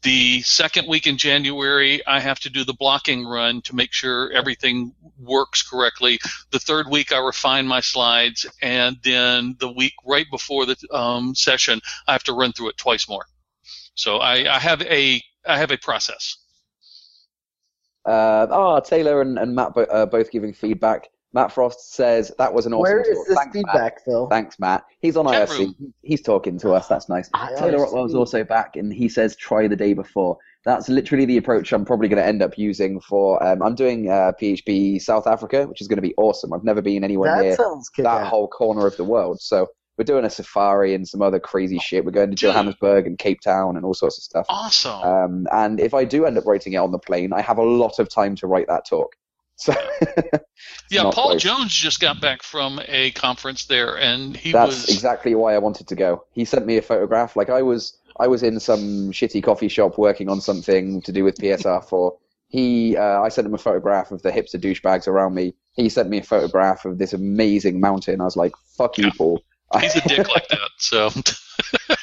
[0.00, 4.32] The second week in January, I have to do the blocking run to make sure
[4.32, 6.18] everything works correctly.
[6.50, 11.34] The third week, I refine my slides, and then the week right before the um,
[11.34, 13.26] session, I have to run through it twice more.
[13.94, 16.38] So I, I have a I have a process.
[18.06, 21.10] Uh, oh, Taylor and, and Matt bo- uh, both giving feedback.
[21.34, 23.12] Matt Frost says that was an awesome Where talk.
[23.12, 23.72] is this Thanks, Matt.
[23.72, 24.26] feedback, Phil?
[24.28, 24.84] Thanks, Matt.
[25.00, 25.58] He's on Chat IRC.
[25.58, 25.94] room.
[26.02, 26.88] He's talking to us.
[26.88, 27.28] That's nice.
[27.30, 27.58] IRC.
[27.58, 30.36] Taylor Otwell's also back, and he says try the day before.
[30.64, 33.42] That's literally the approach I'm probably going to end up using for.
[33.42, 36.52] Um, I'm doing uh, PHP South Africa, which is going to be awesome.
[36.52, 38.04] I've never been anywhere That near sounds good.
[38.04, 39.40] that whole corner of the world.
[39.40, 39.66] So
[39.98, 42.04] we're doing a safari and some other crazy shit.
[42.04, 44.46] We're going to Johannesburg and Cape Town and all sorts of stuff.
[44.48, 45.02] Awesome.
[45.02, 47.62] Um, and if I do end up writing it on the plane, I have a
[47.64, 49.16] lot of time to write that talk.
[49.62, 49.72] So
[50.90, 51.42] yeah, Paul close.
[51.42, 55.58] Jones just got back from a conference there, and he that's was exactly why I
[55.58, 56.24] wanted to go.
[56.32, 57.36] He sent me a photograph.
[57.36, 61.22] Like I was, I was in some shitty coffee shop working on something to do
[61.22, 62.18] with PSR for.
[62.48, 65.54] He, uh, I sent him a photograph of the hipster douchebags around me.
[65.74, 68.20] He sent me a photograph of this amazing mountain.
[68.20, 69.10] I was like, "Fuck you, Yeah.
[69.16, 69.42] Paul."
[69.80, 70.70] he's a dick like that.
[70.78, 71.08] So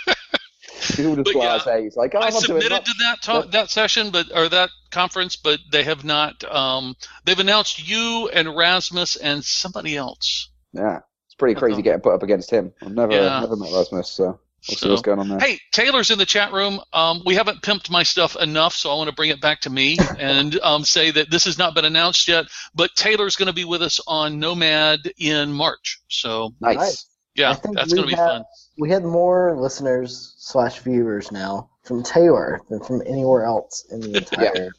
[0.96, 1.84] Just yeah, blasé.
[1.84, 4.50] He's like, oh, I I'm not doing submitted to that ta- that session, but or
[4.50, 6.44] that conference, but they have not.
[6.44, 10.50] Um, they've announced you and Rasmus and somebody else.
[10.74, 11.82] Yeah, it's pretty crazy Uh-huh.
[11.82, 12.74] getting put up against him.
[12.82, 13.40] I've never, Yeah.
[13.40, 15.40] never met Rasmus, so we'll see So- what's going on there.
[15.40, 16.80] Hey, Taylor's in the chat room.
[16.94, 19.70] Um, we haven't pimped my stuff enough, so I want to bring it back to
[19.70, 22.46] me and um, say that this has not been announced yet.
[22.76, 26.00] But Taylor's going to be with us on Nomad in March.
[26.10, 27.06] So nice.
[27.38, 27.44] Nice.
[27.44, 28.44] yeah, I think that's going to be have- fun.
[28.78, 34.18] We had more listeners slash viewers now from Taylor than from anywhere else in the
[34.18, 34.72] entire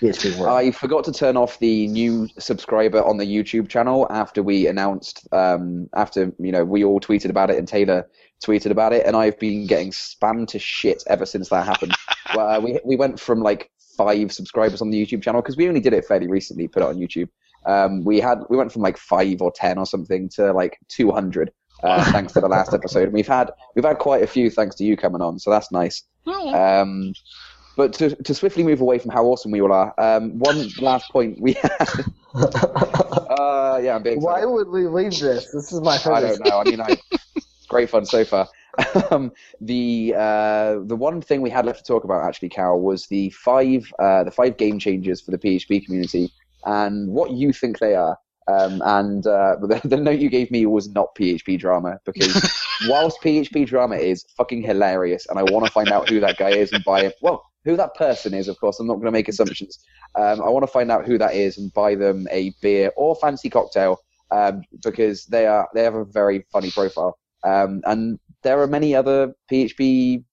[0.00, 0.56] PHP world.
[0.56, 5.26] I forgot to turn off the new subscriber on the YouTube channel after we announced,
[5.32, 8.08] um, after you know we all tweeted about it and Taylor
[8.44, 11.94] tweeted about it, and I've been getting spammed to shit ever since that happened.
[12.34, 15.68] well, uh, we we went from like five subscribers on the YouTube channel because we
[15.68, 17.28] only did it fairly recently, put it on YouTube.
[17.66, 21.12] Um, we had we went from like five or ten or something to like two
[21.12, 21.52] hundred.
[21.82, 24.74] Uh, thanks to the last episode, and we've had we've had quite a few thanks
[24.76, 26.02] to you coming on, so that's nice.
[26.26, 27.12] Oh, Um,
[27.76, 31.10] but to, to swiftly move away from how awesome we all are, um, one last
[31.10, 32.04] point we had.
[32.34, 34.50] Uh, yeah, I'm being Why excited.
[34.52, 35.50] would we leave this?
[35.52, 36.60] This is my I don't know.
[36.60, 36.96] I mean, I,
[37.36, 38.48] it's great fun so far.
[39.10, 43.06] Um, the uh, the one thing we had left to talk about actually, Cal, was
[43.06, 46.32] the five uh, the five game changers for the PHP community
[46.64, 48.18] and what you think they are.
[48.46, 52.34] Um, and uh, the, the note you gave me was not PHP drama because
[52.88, 56.50] whilst PHP drama is fucking hilarious, and I want to find out who that guy
[56.50, 57.14] is and buy it.
[57.22, 58.78] Well, who that person is, of course.
[58.78, 59.78] I'm not going to make assumptions.
[60.16, 63.16] Um, I want to find out who that is and buy them a beer or
[63.16, 67.18] fancy cocktail um, because they are they have a very funny profile.
[67.42, 70.24] Um, and there are many other PHP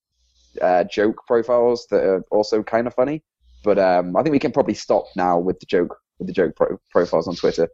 [0.62, 3.24] uh, joke profiles that are also kind of funny.
[3.64, 6.55] But um, I think we can probably stop now with the joke with the joke
[6.55, 7.67] pro- profiles on Twitter.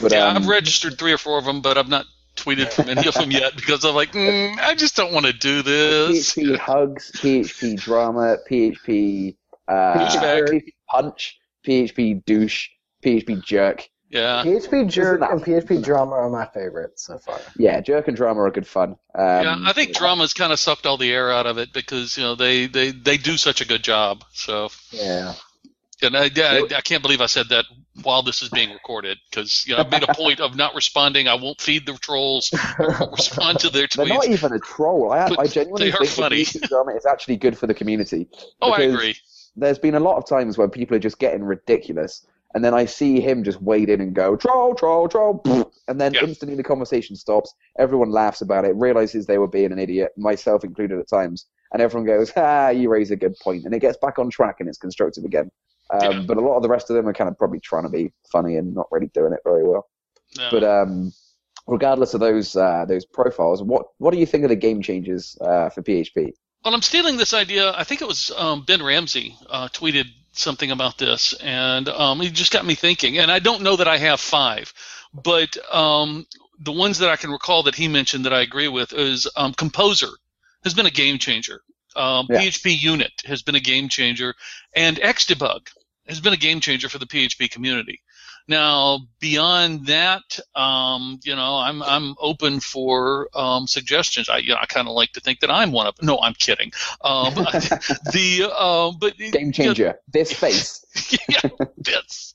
[0.00, 2.04] But yeah, um, I've registered three or four of them, but I've not
[2.36, 5.32] tweeted from any of them yet because I'm like, mm, I just don't want to
[5.32, 6.34] do this.
[6.34, 9.36] PHP hugs, PHP drama, PHP
[9.66, 12.68] uh, PHP punch, PHP douche,
[13.02, 13.88] PHP jerk.
[14.10, 14.42] Yeah.
[14.44, 17.40] PHP jerk and PHP drama are my favorites so far.
[17.56, 18.90] Yeah, jerk and drama are good fun.
[19.14, 22.16] Um, yeah, I think drama's kind of sucked all the air out of it because
[22.16, 24.22] you know they, they, they do such a good job.
[24.32, 25.34] So, Yeah.
[26.04, 27.64] And I, I, I can't believe I said that
[28.02, 31.28] while this is being recorded because you know, I've made a point of not responding.
[31.28, 32.52] I won't feed the trolls.
[32.54, 35.12] I won't respond to their They're not even a troll.
[35.12, 36.44] I, I genuinely they are think funny.
[36.68, 38.28] drama is actually good for the community.
[38.60, 39.16] Oh, I agree.
[39.56, 42.86] There's been a lot of times where people are just getting ridiculous, and then I
[42.86, 45.42] see him just wade in and go troll, troll, troll,
[45.88, 46.22] and then Yeah.
[46.22, 47.52] instantly the conversation stops.
[47.78, 51.80] Everyone laughs about it, realizes they were being an idiot, myself included at times, and
[51.82, 54.68] everyone goes, "Ah, you raise a good point," and it gets back on track and
[54.68, 55.50] it's constructive again.
[55.90, 56.22] Um, Yeah.
[56.26, 58.12] But a lot of the rest of them are kind of probably trying to be
[58.30, 59.88] funny and not really doing it very well.
[60.50, 61.12] But um,
[61.66, 65.36] regardless of those uh, those profiles, what what do you think of the game changes
[65.40, 66.32] uh, for PHP?
[66.64, 67.72] Well, I'm stealing this idea.
[67.76, 72.32] I think it was um, Ben Ramsey uh, tweeted something about this, and um, it
[72.32, 73.18] just got me thinking.
[73.18, 74.72] And I don't know that I have five,
[75.12, 76.26] but um,
[76.58, 79.52] the ones that I can recall that he mentioned that I agree with is um,
[79.52, 80.08] Composer
[80.64, 81.60] has been a game changer.
[81.96, 82.40] Um, Yeah.
[82.40, 84.34] PHP Unit has been a game changer,
[84.74, 85.68] and Xdebug
[86.08, 88.00] has been a game changer for the PHP community.
[88.46, 94.28] Now, beyond that, um, you know, I'm I'm open for um, suggestions.
[94.28, 95.94] I you know, I kind of like to think that I'm one of.
[96.02, 96.70] No, I'm kidding.
[97.00, 97.32] Um,
[98.12, 99.98] the um, but Game changer.
[100.12, 100.84] This face.
[101.28, 101.48] yeah,
[101.80, 102.34] bits.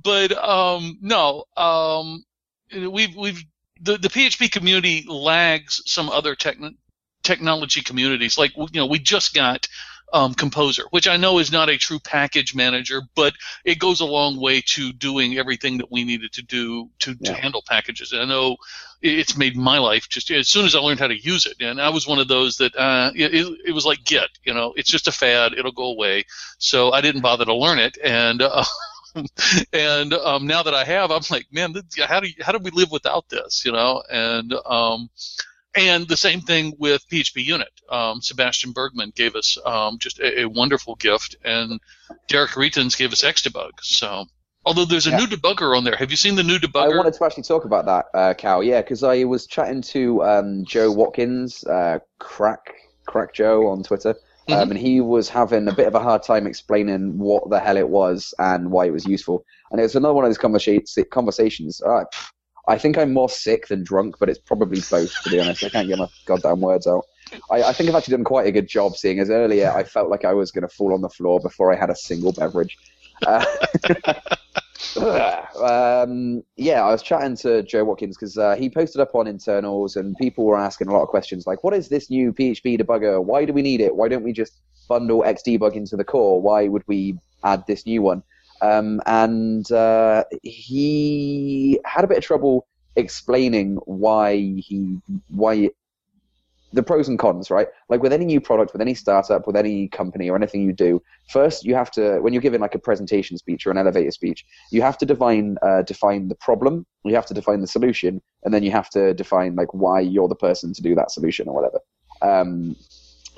[0.00, 2.24] But um, no, um,
[2.72, 3.42] we've we've
[3.80, 6.76] the, the PHP community lags some other techn
[7.28, 8.38] technology communities.
[8.38, 9.68] Like you know, we just got
[10.14, 13.34] um, Composer, which I know is not a true package manager, but
[13.66, 17.34] it goes a long way to doing everything that we needed to do to, yeah.
[17.34, 18.12] to handle packages.
[18.12, 18.56] And I know
[19.02, 21.56] it's made my life just as soon as I learned how to use it.
[21.60, 24.72] And I was one of those that uh, it, it was like Git, you know,
[24.76, 26.24] it's just a fad, it'll go away.
[26.56, 28.40] So I didn't bother to learn it, and.
[28.40, 28.64] Uh,
[29.72, 31.74] and um, now that I have, I'm like, man,
[32.06, 33.64] how do you, how do we live without this?
[33.64, 35.08] You know, and um,
[35.74, 37.68] and the same thing with PHP Unit.
[37.90, 41.80] Um, Sebastian Bergmann gave us um, just a, a, wonderful gift, and
[42.26, 43.72] Derick Rethans gave us Xdebug.
[43.82, 44.24] So,
[44.64, 45.18] although there's a yeah.
[45.18, 46.92] new debugger on there, have you seen the new debugger?
[46.92, 48.62] I wanted to actually talk about that, uh, Cal.
[48.62, 52.74] Yeah, because I was chatting to um, Joe Watkins, uh, Crack
[53.06, 54.14] Crack Joe on Twitter.
[54.50, 54.70] Um, mm-hmm.
[54.70, 57.86] and he was having a bit of a hard time explaining what the hell it
[57.86, 59.44] was and why it was useful.
[59.70, 61.82] And it was another one of those conversa- conversations.
[61.82, 62.04] Uh,
[62.68, 65.64] I think I'm more sick than drunk, but it's probably both, to be honest.
[65.64, 67.06] I can't get my goddamn words out.
[67.50, 70.10] I, I think I've actually done quite a good job seeing as earlier I felt
[70.10, 72.76] like I was going to fall on the floor before I had a single beverage.
[73.26, 73.44] Uh,
[75.62, 79.96] um, yeah, I was chatting to Joe Watkins because uh, he posted up on internals
[79.96, 83.22] and people were asking a lot of questions like, what is this new PHP debugger?
[83.22, 83.96] Why do we need it?
[83.96, 84.54] Why don't we just
[84.88, 86.40] bundle Xdebug into the core?
[86.40, 88.22] Why would we add this new one?
[88.60, 94.98] Um, and uh, he had a bit of trouble explaining why he
[95.28, 95.70] why
[96.72, 97.68] the pros and cons, right?
[97.88, 101.02] Like with any new product, with any startup, with any company or anything you do,
[101.28, 104.44] first you have to, when you're giving like a presentation speech or an elevator speech,
[104.70, 108.52] you have to define uh, define the problem, you have to define the solution, and
[108.52, 111.54] then you have to define like why you're the person to do that solution or
[111.54, 111.80] whatever.
[112.20, 112.76] Um,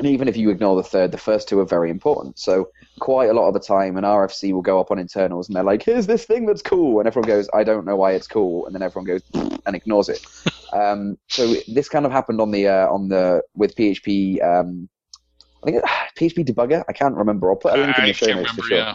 [0.01, 2.38] and even if you ignore the third, the first two are very important.
[2.38, 2.70] So
[3.01, 5.62] quite a lot of the time, an RFC will go up on internals and they're
[5.62, 8.64] like, "Here's this thing that's cool," and everyone goes, "I don't know why it's cool,"
[8.64, 9.22] and then everyone goes
[9.66, 10.26] and ignores it.
[10.72, 14.42] um, so this kind of happened on the uh, on the with PHP.
[14.42, 14.88] Um,
[15.62, 15.84] I think
[16.18, 16.82] PHP debugger.
[16.88, 17.51] I can't remember.
[17.51, 18.78] I'll put a link in the show notes for sure.
[18.78, 18.94] Yeah.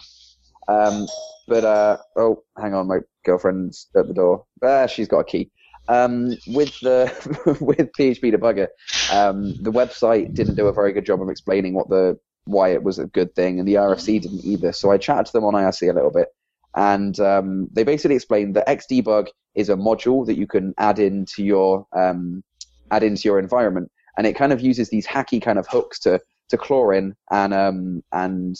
[0.68, 1.06] Um,
[1.47, 4.45] but uh, oh, hang on, my girlfriend's at the door.
[4.64, 5.51] Ah, she's got a key.
[5.88, 7.12] Um, with the
[7.62, 8.68] with PHP debugger,
[9.14, 12.84] um, the website didn't do a very good job of explaining what the why it
[12.84, 14.72] was a good thing, and the RFC didn't either.
[14.72, 16.30] So I chatted to them on IRC a little bit,
[16.76, 21.44] and um, they basically explained that Xdebug is a module that you can add into
[21.44, 22.44] your um,
[22.92, 26.20] add into your environment, and it kind of uses these hacky kind of hooks to
[26.50, 28.56] to claw in and um, and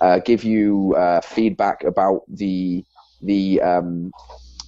[0.00, 2.84] uh, give you uh, feedback about the
[3.22, 4.10] the um,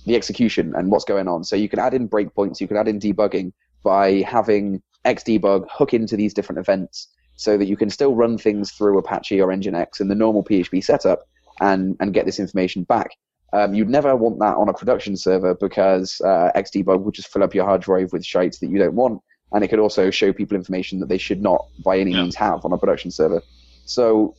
[0.08, 1.44] the execution and what's going on.
[1.44, 3.52] So you can add in breakpoints, you can add in debugging
[3.82, 8.72] by having Xdebug hook into these different events so that you can still run things
[8.72, 11.20] through Apache or Nginx in the normal PHP setup
[11.60, 13.10] and, and get this information back.
[13.52, 17.42] Um, you'd never want that on a production server because uh, Xdebug would just fill
[17.42, 20.32] up your hard drive with shites that you don't want, and it could also show
[20.32, 22.22] people information that they should not by any yeah.
[22.22, 23.40] means have on a production server.
[23.86, 24.34] So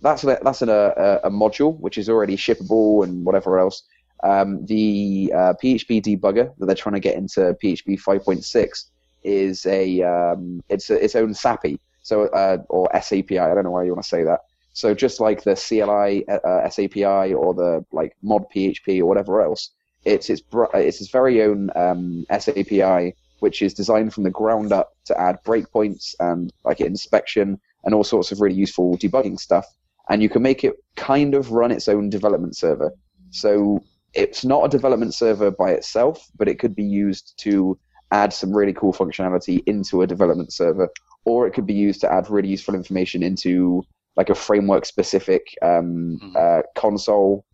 [0.00, 3.82] that's a, that's an, a, a module which is already shippable and whatever else.
[4.22, 8.84] Um, the uh, PHP debugger that they're trying to get into PHP 5.6
[9.22, 13.38] is a um, it's a, its own SAPI, so uh, or SAPI.
[13.38, 14.40] I don't know why you want to say that.
[14.72, 19.70] So just like the CLI uh, SAPI or the like mod PHP or whatever else,
[20.04, 20.42] it's its
[20.74, 25.38] it's its very own um, SAPI, which is designed from the ground up to add
[25.44, 29.66] breakpoints and like inspection and all sorts of really useful debugging stuff.
[30.08, 32.92] And you can make it kind of run its own development server.
[33.30, 33.82] So
[34.14, 37.78] it's not a development server by itself, but it could be used to
[38.12, 40.88] add some really cool functionality into a development server,
[41.24, 43.82] or it could be used to add really useful information into
[44.16, 46.36] like a framework specific um, mm-hmm.
[46.36, 47.44] uh, console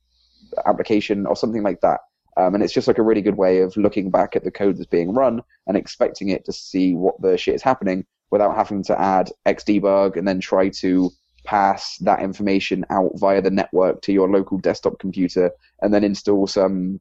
[0.66, 2.00] application or something like that.
[2.38, 4.76] Um, and it's just like a really good way of looking back at the code
[4.76, 8.82] that's being run and expecting it to see what the shit is happening without having
[8.82, 11.10] to add xdebug and then try to
[11.46, 16.46] pass that information out via the network to your local desktop computer and then install
[16.46, 17.00] some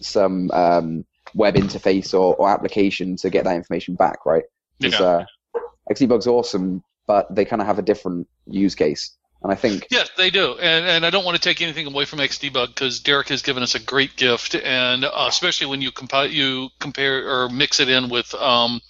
[0.00, 1.04] some um,
[1.34, 4.44] web interface or, or application to get that information back, right?
[4.78, 4.98] Yeah.
[4.98, 5.24] uh,
[5.90, 9.16] Xdebug's awesome, but they kind of have a different use case.
[9.42, 10.56] And I think yes, they do.
[10.58, 13.62] And and I don't want to take anything away from Xdebug because Derek has given
[13.62, 17.90] us a great gift, and uh, especially when you compile you compare or mix it
[17.90, 18.80] in with um,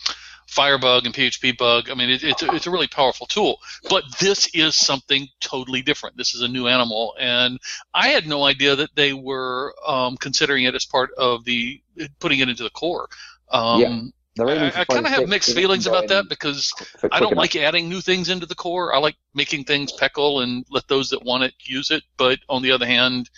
[0.47, 1.91] Firebug and PHP Bug.
[1.91, 3.59] I mean, it, it's, a, it's a really powerful tool.
[3.89, 6.17] But this is something totally different.
[6.17, 7.59] This is a new animal, and
[7.93, 11.81] I had no idea that they were um, considering it as part of the
[12.19, 13.09] putting it into the core.
[13.51, 14.01] Um, yeah.
[14.41, 16.73] I, I kind of have mixed feelings about that because
[17.13, 18.93] I don't like adding new things into the core.
[18.93, 22.03] I like making things PECL and let those that want it use it.
[22.17, 23.31] But on the other hand,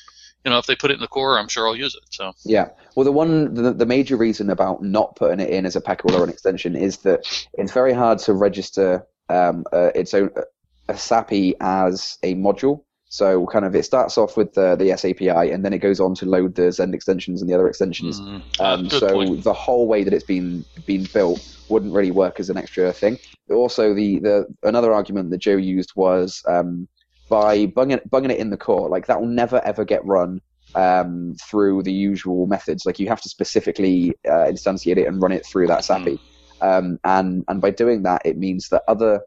[0.47, 2.05] you know, if they put it in the core, I'm sure I'll use it.
[2.11, 5.77] So yeah, well, the one, the, the major reason about not putting it in as
[5.77, 10.15] a PECL or an extension is that it's very hard to register um, uh, its
[10.15, 10.31] own.
[10.37, 10.43] Uh,
[10.89, 12.85] a SAPI as a module.
[13.09, 16.15] So kind of it starts off with the, the SAPI and then it goes on
[16.17, 18.21] to load the Zend extensions and the other extensions.
[18.21, 19.45] Mm, Um, so point.
[19.45, 23.19] the whole way that it's been been built wouldn't really work as an extra thing.
[23.51, 26.89] Also, the, the another argument that Joe used was um,
[27.29, 30.41] by bunging, bunging it in the core, like that will never ever get run
[30.75, 32.87] um, through the usual methods.
[32.87, 36.19] Like you have to specifically uh, instantiate it and run it through that SAPI.
[36.61, 39.21] Um, and and by doing that, it means that other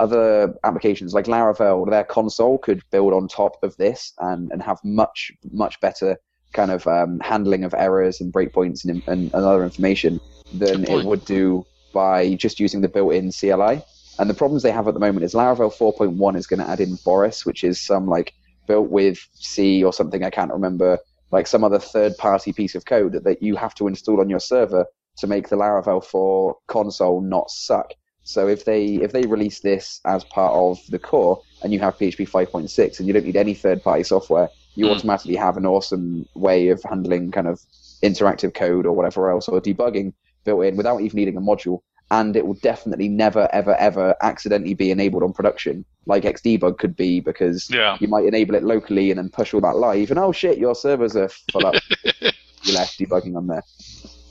[0.00, 4.62] other applications like Laravel, or their console could build on top of this and, and
[4.62, 6.16] have much much better
[6.52, 10.20] kind of um, handling of errors and breakpoints and, and, and other information
[10.52, 11.64] than it would do
[11.94, 13.82] by just using the built-in CLI.
[14.18, 16.80] And the problems they have at the moment is Laravel 4.1 is going to add
[16.80, 18.32] in Boris, which is some like
[18.68, 20.98] built with C or something I can't remember,
[21.30, 24.38] like some other third-party piece of code that, that you have to install on your
[24.40, 24.86] server
[25.18, 27.92] to make the Laravel 4 console not suck.
[28.24, 31.98] So if they if they release this as part of the core and you have
[31.98, 34.92] PHP 5.6 and you don't need any third-party software, you Mm.
[34.92, 37.60] automatically have an awesome way of handling kind of
[38.02, 40.12] interactive code or whatever else or debugging
[40.44, 41.80] built in without even needing a module.
[42.12, 46.94] And it will definitely never, ever, ever accidentally be enabled on production, like Xdebug could
[46.94, 47.96] be, because Yeah.
[48.00, 50.74] you might enable it locally and then push all that live, and oh shit, your
[50.74, 51.74] servers are full up.
[52.04, 53.62] you left debugging on there.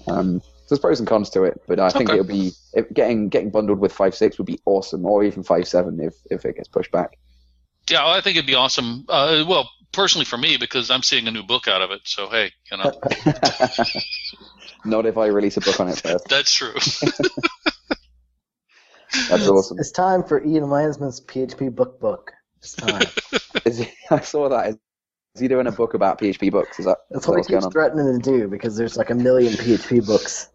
[0.07, 2.19] Um, so there's pros and cons to it, but I think Okay.
[2.19, 5.67] it'll be if getting getting bundled with five six would be awesome, or even five
[5.67, 7.17] seven if if it gets pushed back.
[7.89, 9.05] Yeah, I think it'd be awesome.
[9.09, 12.01] Uh, well, personally for me, because I'm seeing a new book out of it.
[12.05, 12.91] So hey, you know,
[14.85, 16.25] Not if I release a book on it first.
[16.29, 16.73] that's true.
[19.29, 19.79] That's awesome.
[19.79, 22.31] It's time for Ian Landsman's PHP book book.
[22.57, 23.07] It's time.
[23.65, 24.69] Is he, I saw that.
[24.69, 24.77] Is,
[25.35, 26.79] is he doing a book about PHP books?
[26.79, 29.09] Is that, That's is what he what's going keeps threatening to do because there's like
[29.11, 30.49] a million PHP books.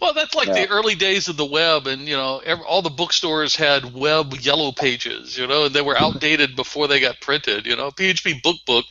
[0.00, 0.54] Well, that's like Yeah.
[0.54, 4.34] the early days of the web, and you know, ev all the bookstores had web
[4.40, 7.66] yellow pages, you know, and they were outdated before they got printed.
[7.66, 8.84] You know, PHP book book,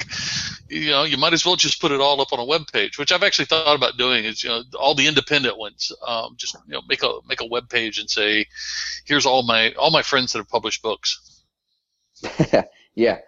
[0.69, 2.97] you know, you might as well just put it all up on a web page,
[2.97, 4.25] which I've actually thought about doing.
[4.25, 7.45] Is you know, all the independent ones, um, just you know, make a make a
[7.45, 8.45] web page and say,
[9.05, 11.43] here's all my all my friends that have published books.
[12.95, 13.19] yeah.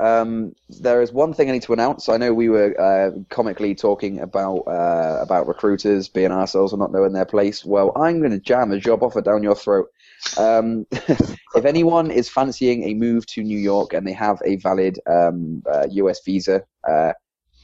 [0.00, 2.08] Um, there is one thing I need to announce.
[2.08, 6.92] I know we were uh, comically talking about uh, about recruiters being ourselves and not
[6.92, 7.64] knowing their place.
[7.64, 9.88] Well, I'm going to jam a job offer down your throat.
[10.36, 14.98] Um, if anyone is fancying a move to New York and they have a valid
[15.06, 17.12] um, uh, US visa, uh,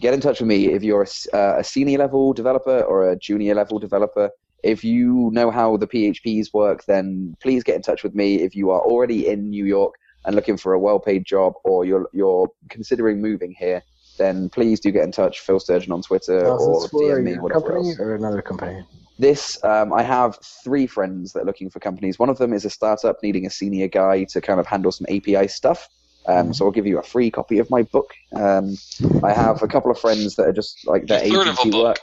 [0.01, 0.66] get in touch with me.
[0.72, 4.30] If you're a, uh, a senior level developer or a junior level developer,
[4.64, 8.37] if you know how the PHPs work, then please get in touch with me.
[8.37, 9.95] If you are already in New York
[10.25, 13.83] and looking for a well-paid job, or you're you're considering moving here,
[14.18, 15.41] then please do get in touch.
[15.41, 18.01] Phil Sturgeon on Twitter so or it's DM me, whatever company else.
[18.01, 18.85] or another company?
[19.16, 22.18] This, um, I have three friends that are looking for companies.
[22.18, 25.07] One of them is a startup needing a senior guy to kind of handle some
[25.09, 25.89] API stuff.
[26.27, 26.55] Um, Mhm.
[26.57, 28.11] So I'll give you a free copy of my book.
[28.35, 28.77] Um,
[29.22, 31.61] I have a couple of friends that are just like their A third of a
[31.61, 31.99] agency work.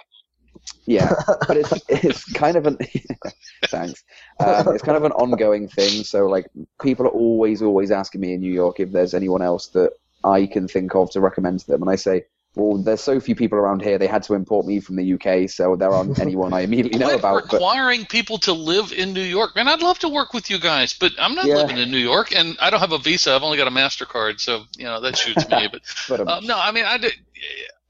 [0.85, 1.13] Yeah,
[1.47, 2.77] but it's it's kind of an
[3.65, 4.03] thanks.
[4.39, 6.03] Um, it's kind of an ongoing thing.
[6.03, 6.47] So like
[6.81, 9.91] people are always always asking me in New York if there's anyone else that
[10.23, 12.25] I can think of to recommend to them, and I say.
[12.53, 13.97] Well, there's so few people around here.
[13.97, 17.05] They had to import me from the UK, so there aren't anyone I immediately know
[17.05, 17.43] Quit about.
[17.47, 19.55] But requiring people to live in New York.
[19.55, 21.55] Man, I'd love to work with you guys, but I'm not Yeah.
[21.55, 23.33] living in New York, and I don't have a visa.
[23.33, 25.69] I've only got a Mastercard, so you know that shoots me.
[25.71, 27.15] But but um, uh, no, I mean, I, did-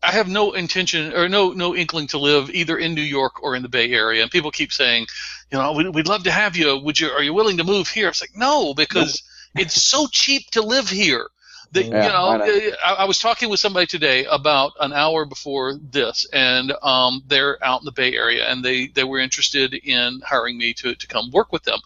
[0.03, 3.55] I have no intention or no no inkling to live either in New York or
[3.55, 4.21] in the Bay Area.
[4.23, 5.07] And people keep saying,
[5.51, 6.77] you know, we'd, we'd love to have you.
[6.77, 7.09] Would you?
[7.09, 8.09] Are you willing to move here?
[8.09, 9.21] It's like no, because
[9.55, 11.27] it's so cheap to live here.
[11.73, 14.91] That Yeah, you know, I uh, I, I was talking with somebody today about an
[14.91, 19.19] hour before this, and um, they're out in the Bay Area, and they they were
[19.19, 21.79] interested in hiring me to to come work with them,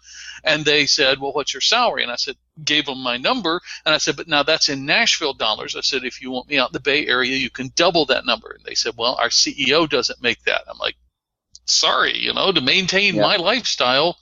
[0.44, 2.02] and they said, well, what's your salary?
[2.02, 5.34] And I said, gave them my number, and I said, but now that's in Nashville
[5.34, 5.76] dollars.
[5.76, 8.26] I said, if you want me out in the Bay Area, you can double that
[8.26, 8.52] number.
[8.52, 10.62] And they said, well, our CEO doesn't make that.
[10.70, 10.96] I'm like,
[11.66, 13.22] sorry, you know, to maintain Yeah.
[13.24, 14.18] my lifestyle.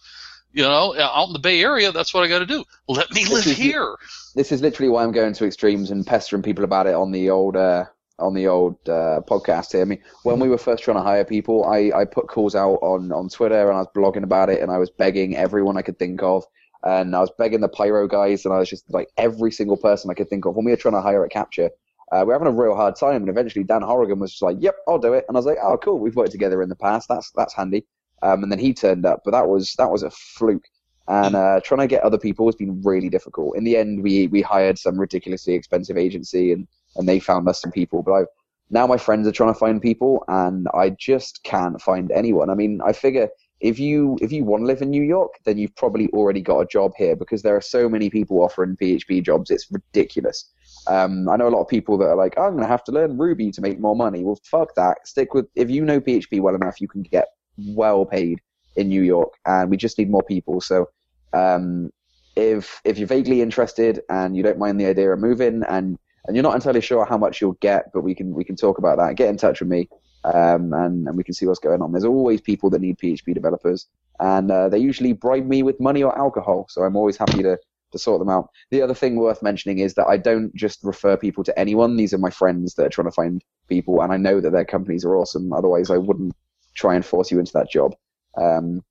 [0.56, 2.64] You know, out in the Bay Area, that's what I got to do.
[2.88, 3.96] Let me This live is here.
[4.36, 7.32] this is literally why I'm going to extremes and pestering people about it on the
[7.32, 7.86] old uh,
[8.20, 9.82] on the old uh, podcast here.
[9.82, 12.76] I mean, when we were first trying to hire people, I, I put calls out
[12.84, 15.82] on, on Twitter and I was blogging about it and I was begging everyone I
[15.82, 16.46] could think of.
[16.84, 20.12] And I was begging the Pyro guys and I was just like every single person
[20.12, 20.56] I could think of.
[20.56, 21.70] When we were trying to hire at Kapture,
[22.12, 23.22] uh, we're having a real hard time.
[23.22, 25.26] And eventually Dan Horrigan was just like, yep, I'll do it.
[25.28, 26.00] And I was like, oh, cool.
[26.00, 27.08] We've worked together in the past.
[27.08, 27.86] That's that's handy.
[28.22, 30.64] Um, and then he turned up, but that was that was a fluke
[31.08, 33.58] and uh, trying to get other people has been really difficult.
[33.58, 37.62] In the end, we we hired some ridiculously expensive agency, and and they found us
[37.62, 38.04] some people.
[38.04, 38.28] But I've
[38.70, 42.50] now my friends are trying to find people, and I just can't find anyone.
[42.50, 43.28] I mean, I figure
[43.64, 46.59] if you if you want to live in New York, then you've probably already got
[46.59, 49.49] a job here because there are so many people offering PHP jobs.
[49.49, 50.51] It's ridiculous.
[50.88, 52.84] Um, I know a lot of people that are like, oh, I'm going to have
[52.84, 54.22] to learn Ruby to make more money.
[54.22, 55.07] Well, fuck that.
[55.07, 58.41] Stick with if you know PHP well enough, you can get well paid
[58.76, 60.59] in New York, and we just need more people.
[60.59, 60.89] So,
[61.32, 61.89] um,
[62.36, 66.36] if if you're vaguely interested and you don't mind the idea of moving, and and
[66.36, 68.97] you're not entirely sure how much you'll get, but we can we can talk about
[68.97, 69.16] that.
[69.16, 69.88] Get in touch with me,
[70.26, 71.92] um, and and we can see what's going on.
[71.92, 73.88] There's always people that need PHP developers,
[74.20, 76.68] and uh, they usually bribe me with money or alcohol.
[76.70, 77.58] So I'm always happy to
[77.92, 78.50] to sort them out.
[78.72, 81.96] The other thing worth mentioning is that I don't just refer people to anyone.
[81.96, 84.66] These are my friends that are trying to find people, and I know that their
[84.66, 85.54] companies are awesome.
[85.54, 86.34] Otherwise, I wouldn't
[86.76, 87.96] try and force you into that job.
[88.38, 88.84] Um,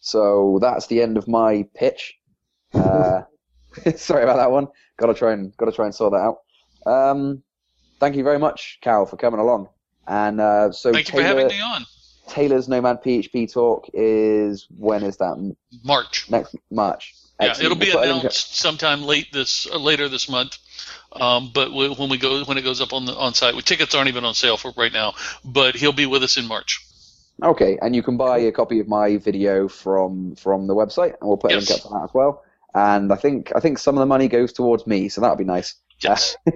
[0.00, 2.14] so that's the end of my pitch.
[2.74, 3.22] Uh,
[3.96, 4.68] sorry about that one.
[4.98, 6.38] Got to try and got to try and sort that out.
[6.86, 7.42] Um,
[7.98, 9.68] thank you very much, Cal, for coming along.
[10.06, 11.86] And uh, so Thank you Taylor, for having me on.
[12.28, 15.54] Taylor's Nomad PHP talk is when is that?
[15.84, 16.30] March.
[16.30, 17.14] Next March.
[17.40, 20.56] Yeah, it'll be We'll a announced sometime late this uh, later this month.
[21.12, 23.94] Um, but we, when we go when it goes up on the on site, tickets
[23.94, 25.14] aren't even on sale for right now.
[25.44, 26.80] But he'll be with us in March.
[27.42, 31.28] Okay, and you can buy a copy of my video from from the website, and
[31.28, 31.68] we'll put a Yes.
[31.68, 32.42] link up to that as well.
[32.74, 35.44] And I think I think some of the money goes towards me, so that'll be
[35.44, 35.74] nice.
[36.00, 36.36] Yes,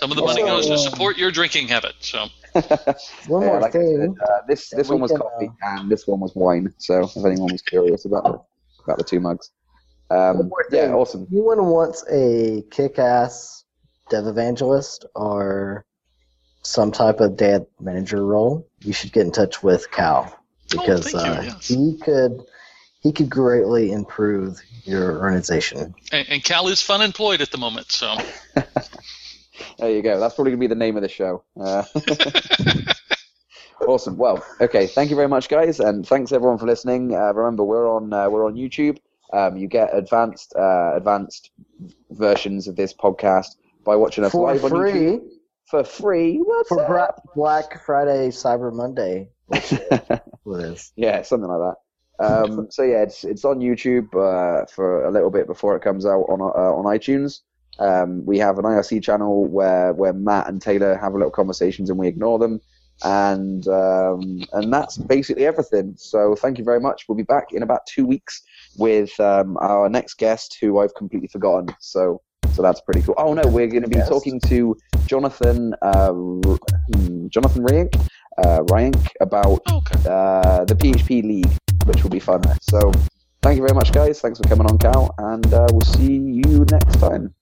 [0.00, 1.94] some of the money goes to support your drinking habit.
[2.00, 2.26] So
[3.26, 4.16] One Yeah, more like thing.
[4.18, 6.72] said, uh, this this one was can, coffee uh, and this one was wine.
[6.78, 8.40] So if anyone was curious about the
[8.84, 9.50] about the two mugs,
[10.10, 11.26] um, One more yeah, awesome.
[11.32, 13.64] Anyone wants a kick-ass
[14.10, 15.84] dev evangelist or
[16.62, 20.38] some type of dev manager role, you should get in touch with Cal
[20.70, 21.68] because thank you, uh, yes.
[21.68, 22.40] he could
[23.00, 25.94] he could greatly improve your organization.
[26.12, 27.90] and, and Cal is fun employed at the moment.
[27.92, 28.16] So
[29.78, 30.18] There you go.
[30.18, 31.44] That's probably gonna be the name of the show.
[31.58, 31.84] Uh,
[33.86, 34.16] awesome.
[34.16, 34.86] Well, okay.
[34.86, 37.14] Thank you very much, guys, and thanks everyone for listening.
[37.14, 38.98] Uh, remember, we're on uh, we're on YouTube.
[39.32, 41.50] Um, you get advanced uh, advanced
[42.10, 45.34] versions of this podcast by watching us For live on YouTube free
[45.66, 46.38] for free.
[46.38, 47.22] What's for up?
[47.34, 49.30] Black Friday, Cyber Monday.
[49.46, 49.74] Which
[50.44, 50.92] what is?
[50.96, 51.74] Yeah, something like
[52.18, 52.24] that.
[52.24, 56.06] Um, so yeah, it's it's on YouTube uh, for a little bit before it comes
[56.06, 57.40] out on uh, on iTunes.
[57.78, 61.90] Um, we have an IRC channel where where Matt and Taylor have a little conversations
[61.90, 62.60] and we ignore them,
[63.02, 65.94] and um, and that's basically everything.
[65.96, 67.06] So thank you very much.
[67.08, 68.42] We'll be back in about two weeks
[68.76, 71.74] with um, our next guest, who I've completely forgotten.
[71.80, 72.20] So
[72.52, 73.14] so that's pretty cool.
[73.18, 74.08] Oh no, we're going to be Yes.
[74.08, 77.94] talking to Jonathan uh, hmm, Jonathan Reinink,
[78.38, 79.98] uh, Reinink about okay.
[80.08, 81.50] uh, the PHP League,
[81.86, 82.42] which will be fun.
[82.60, 82.92] So,
[83.42, 84.20] thank you very much, guys.
[84.20, 87.34] Thanks for coming on, Cal, and uh, we'll see you next time.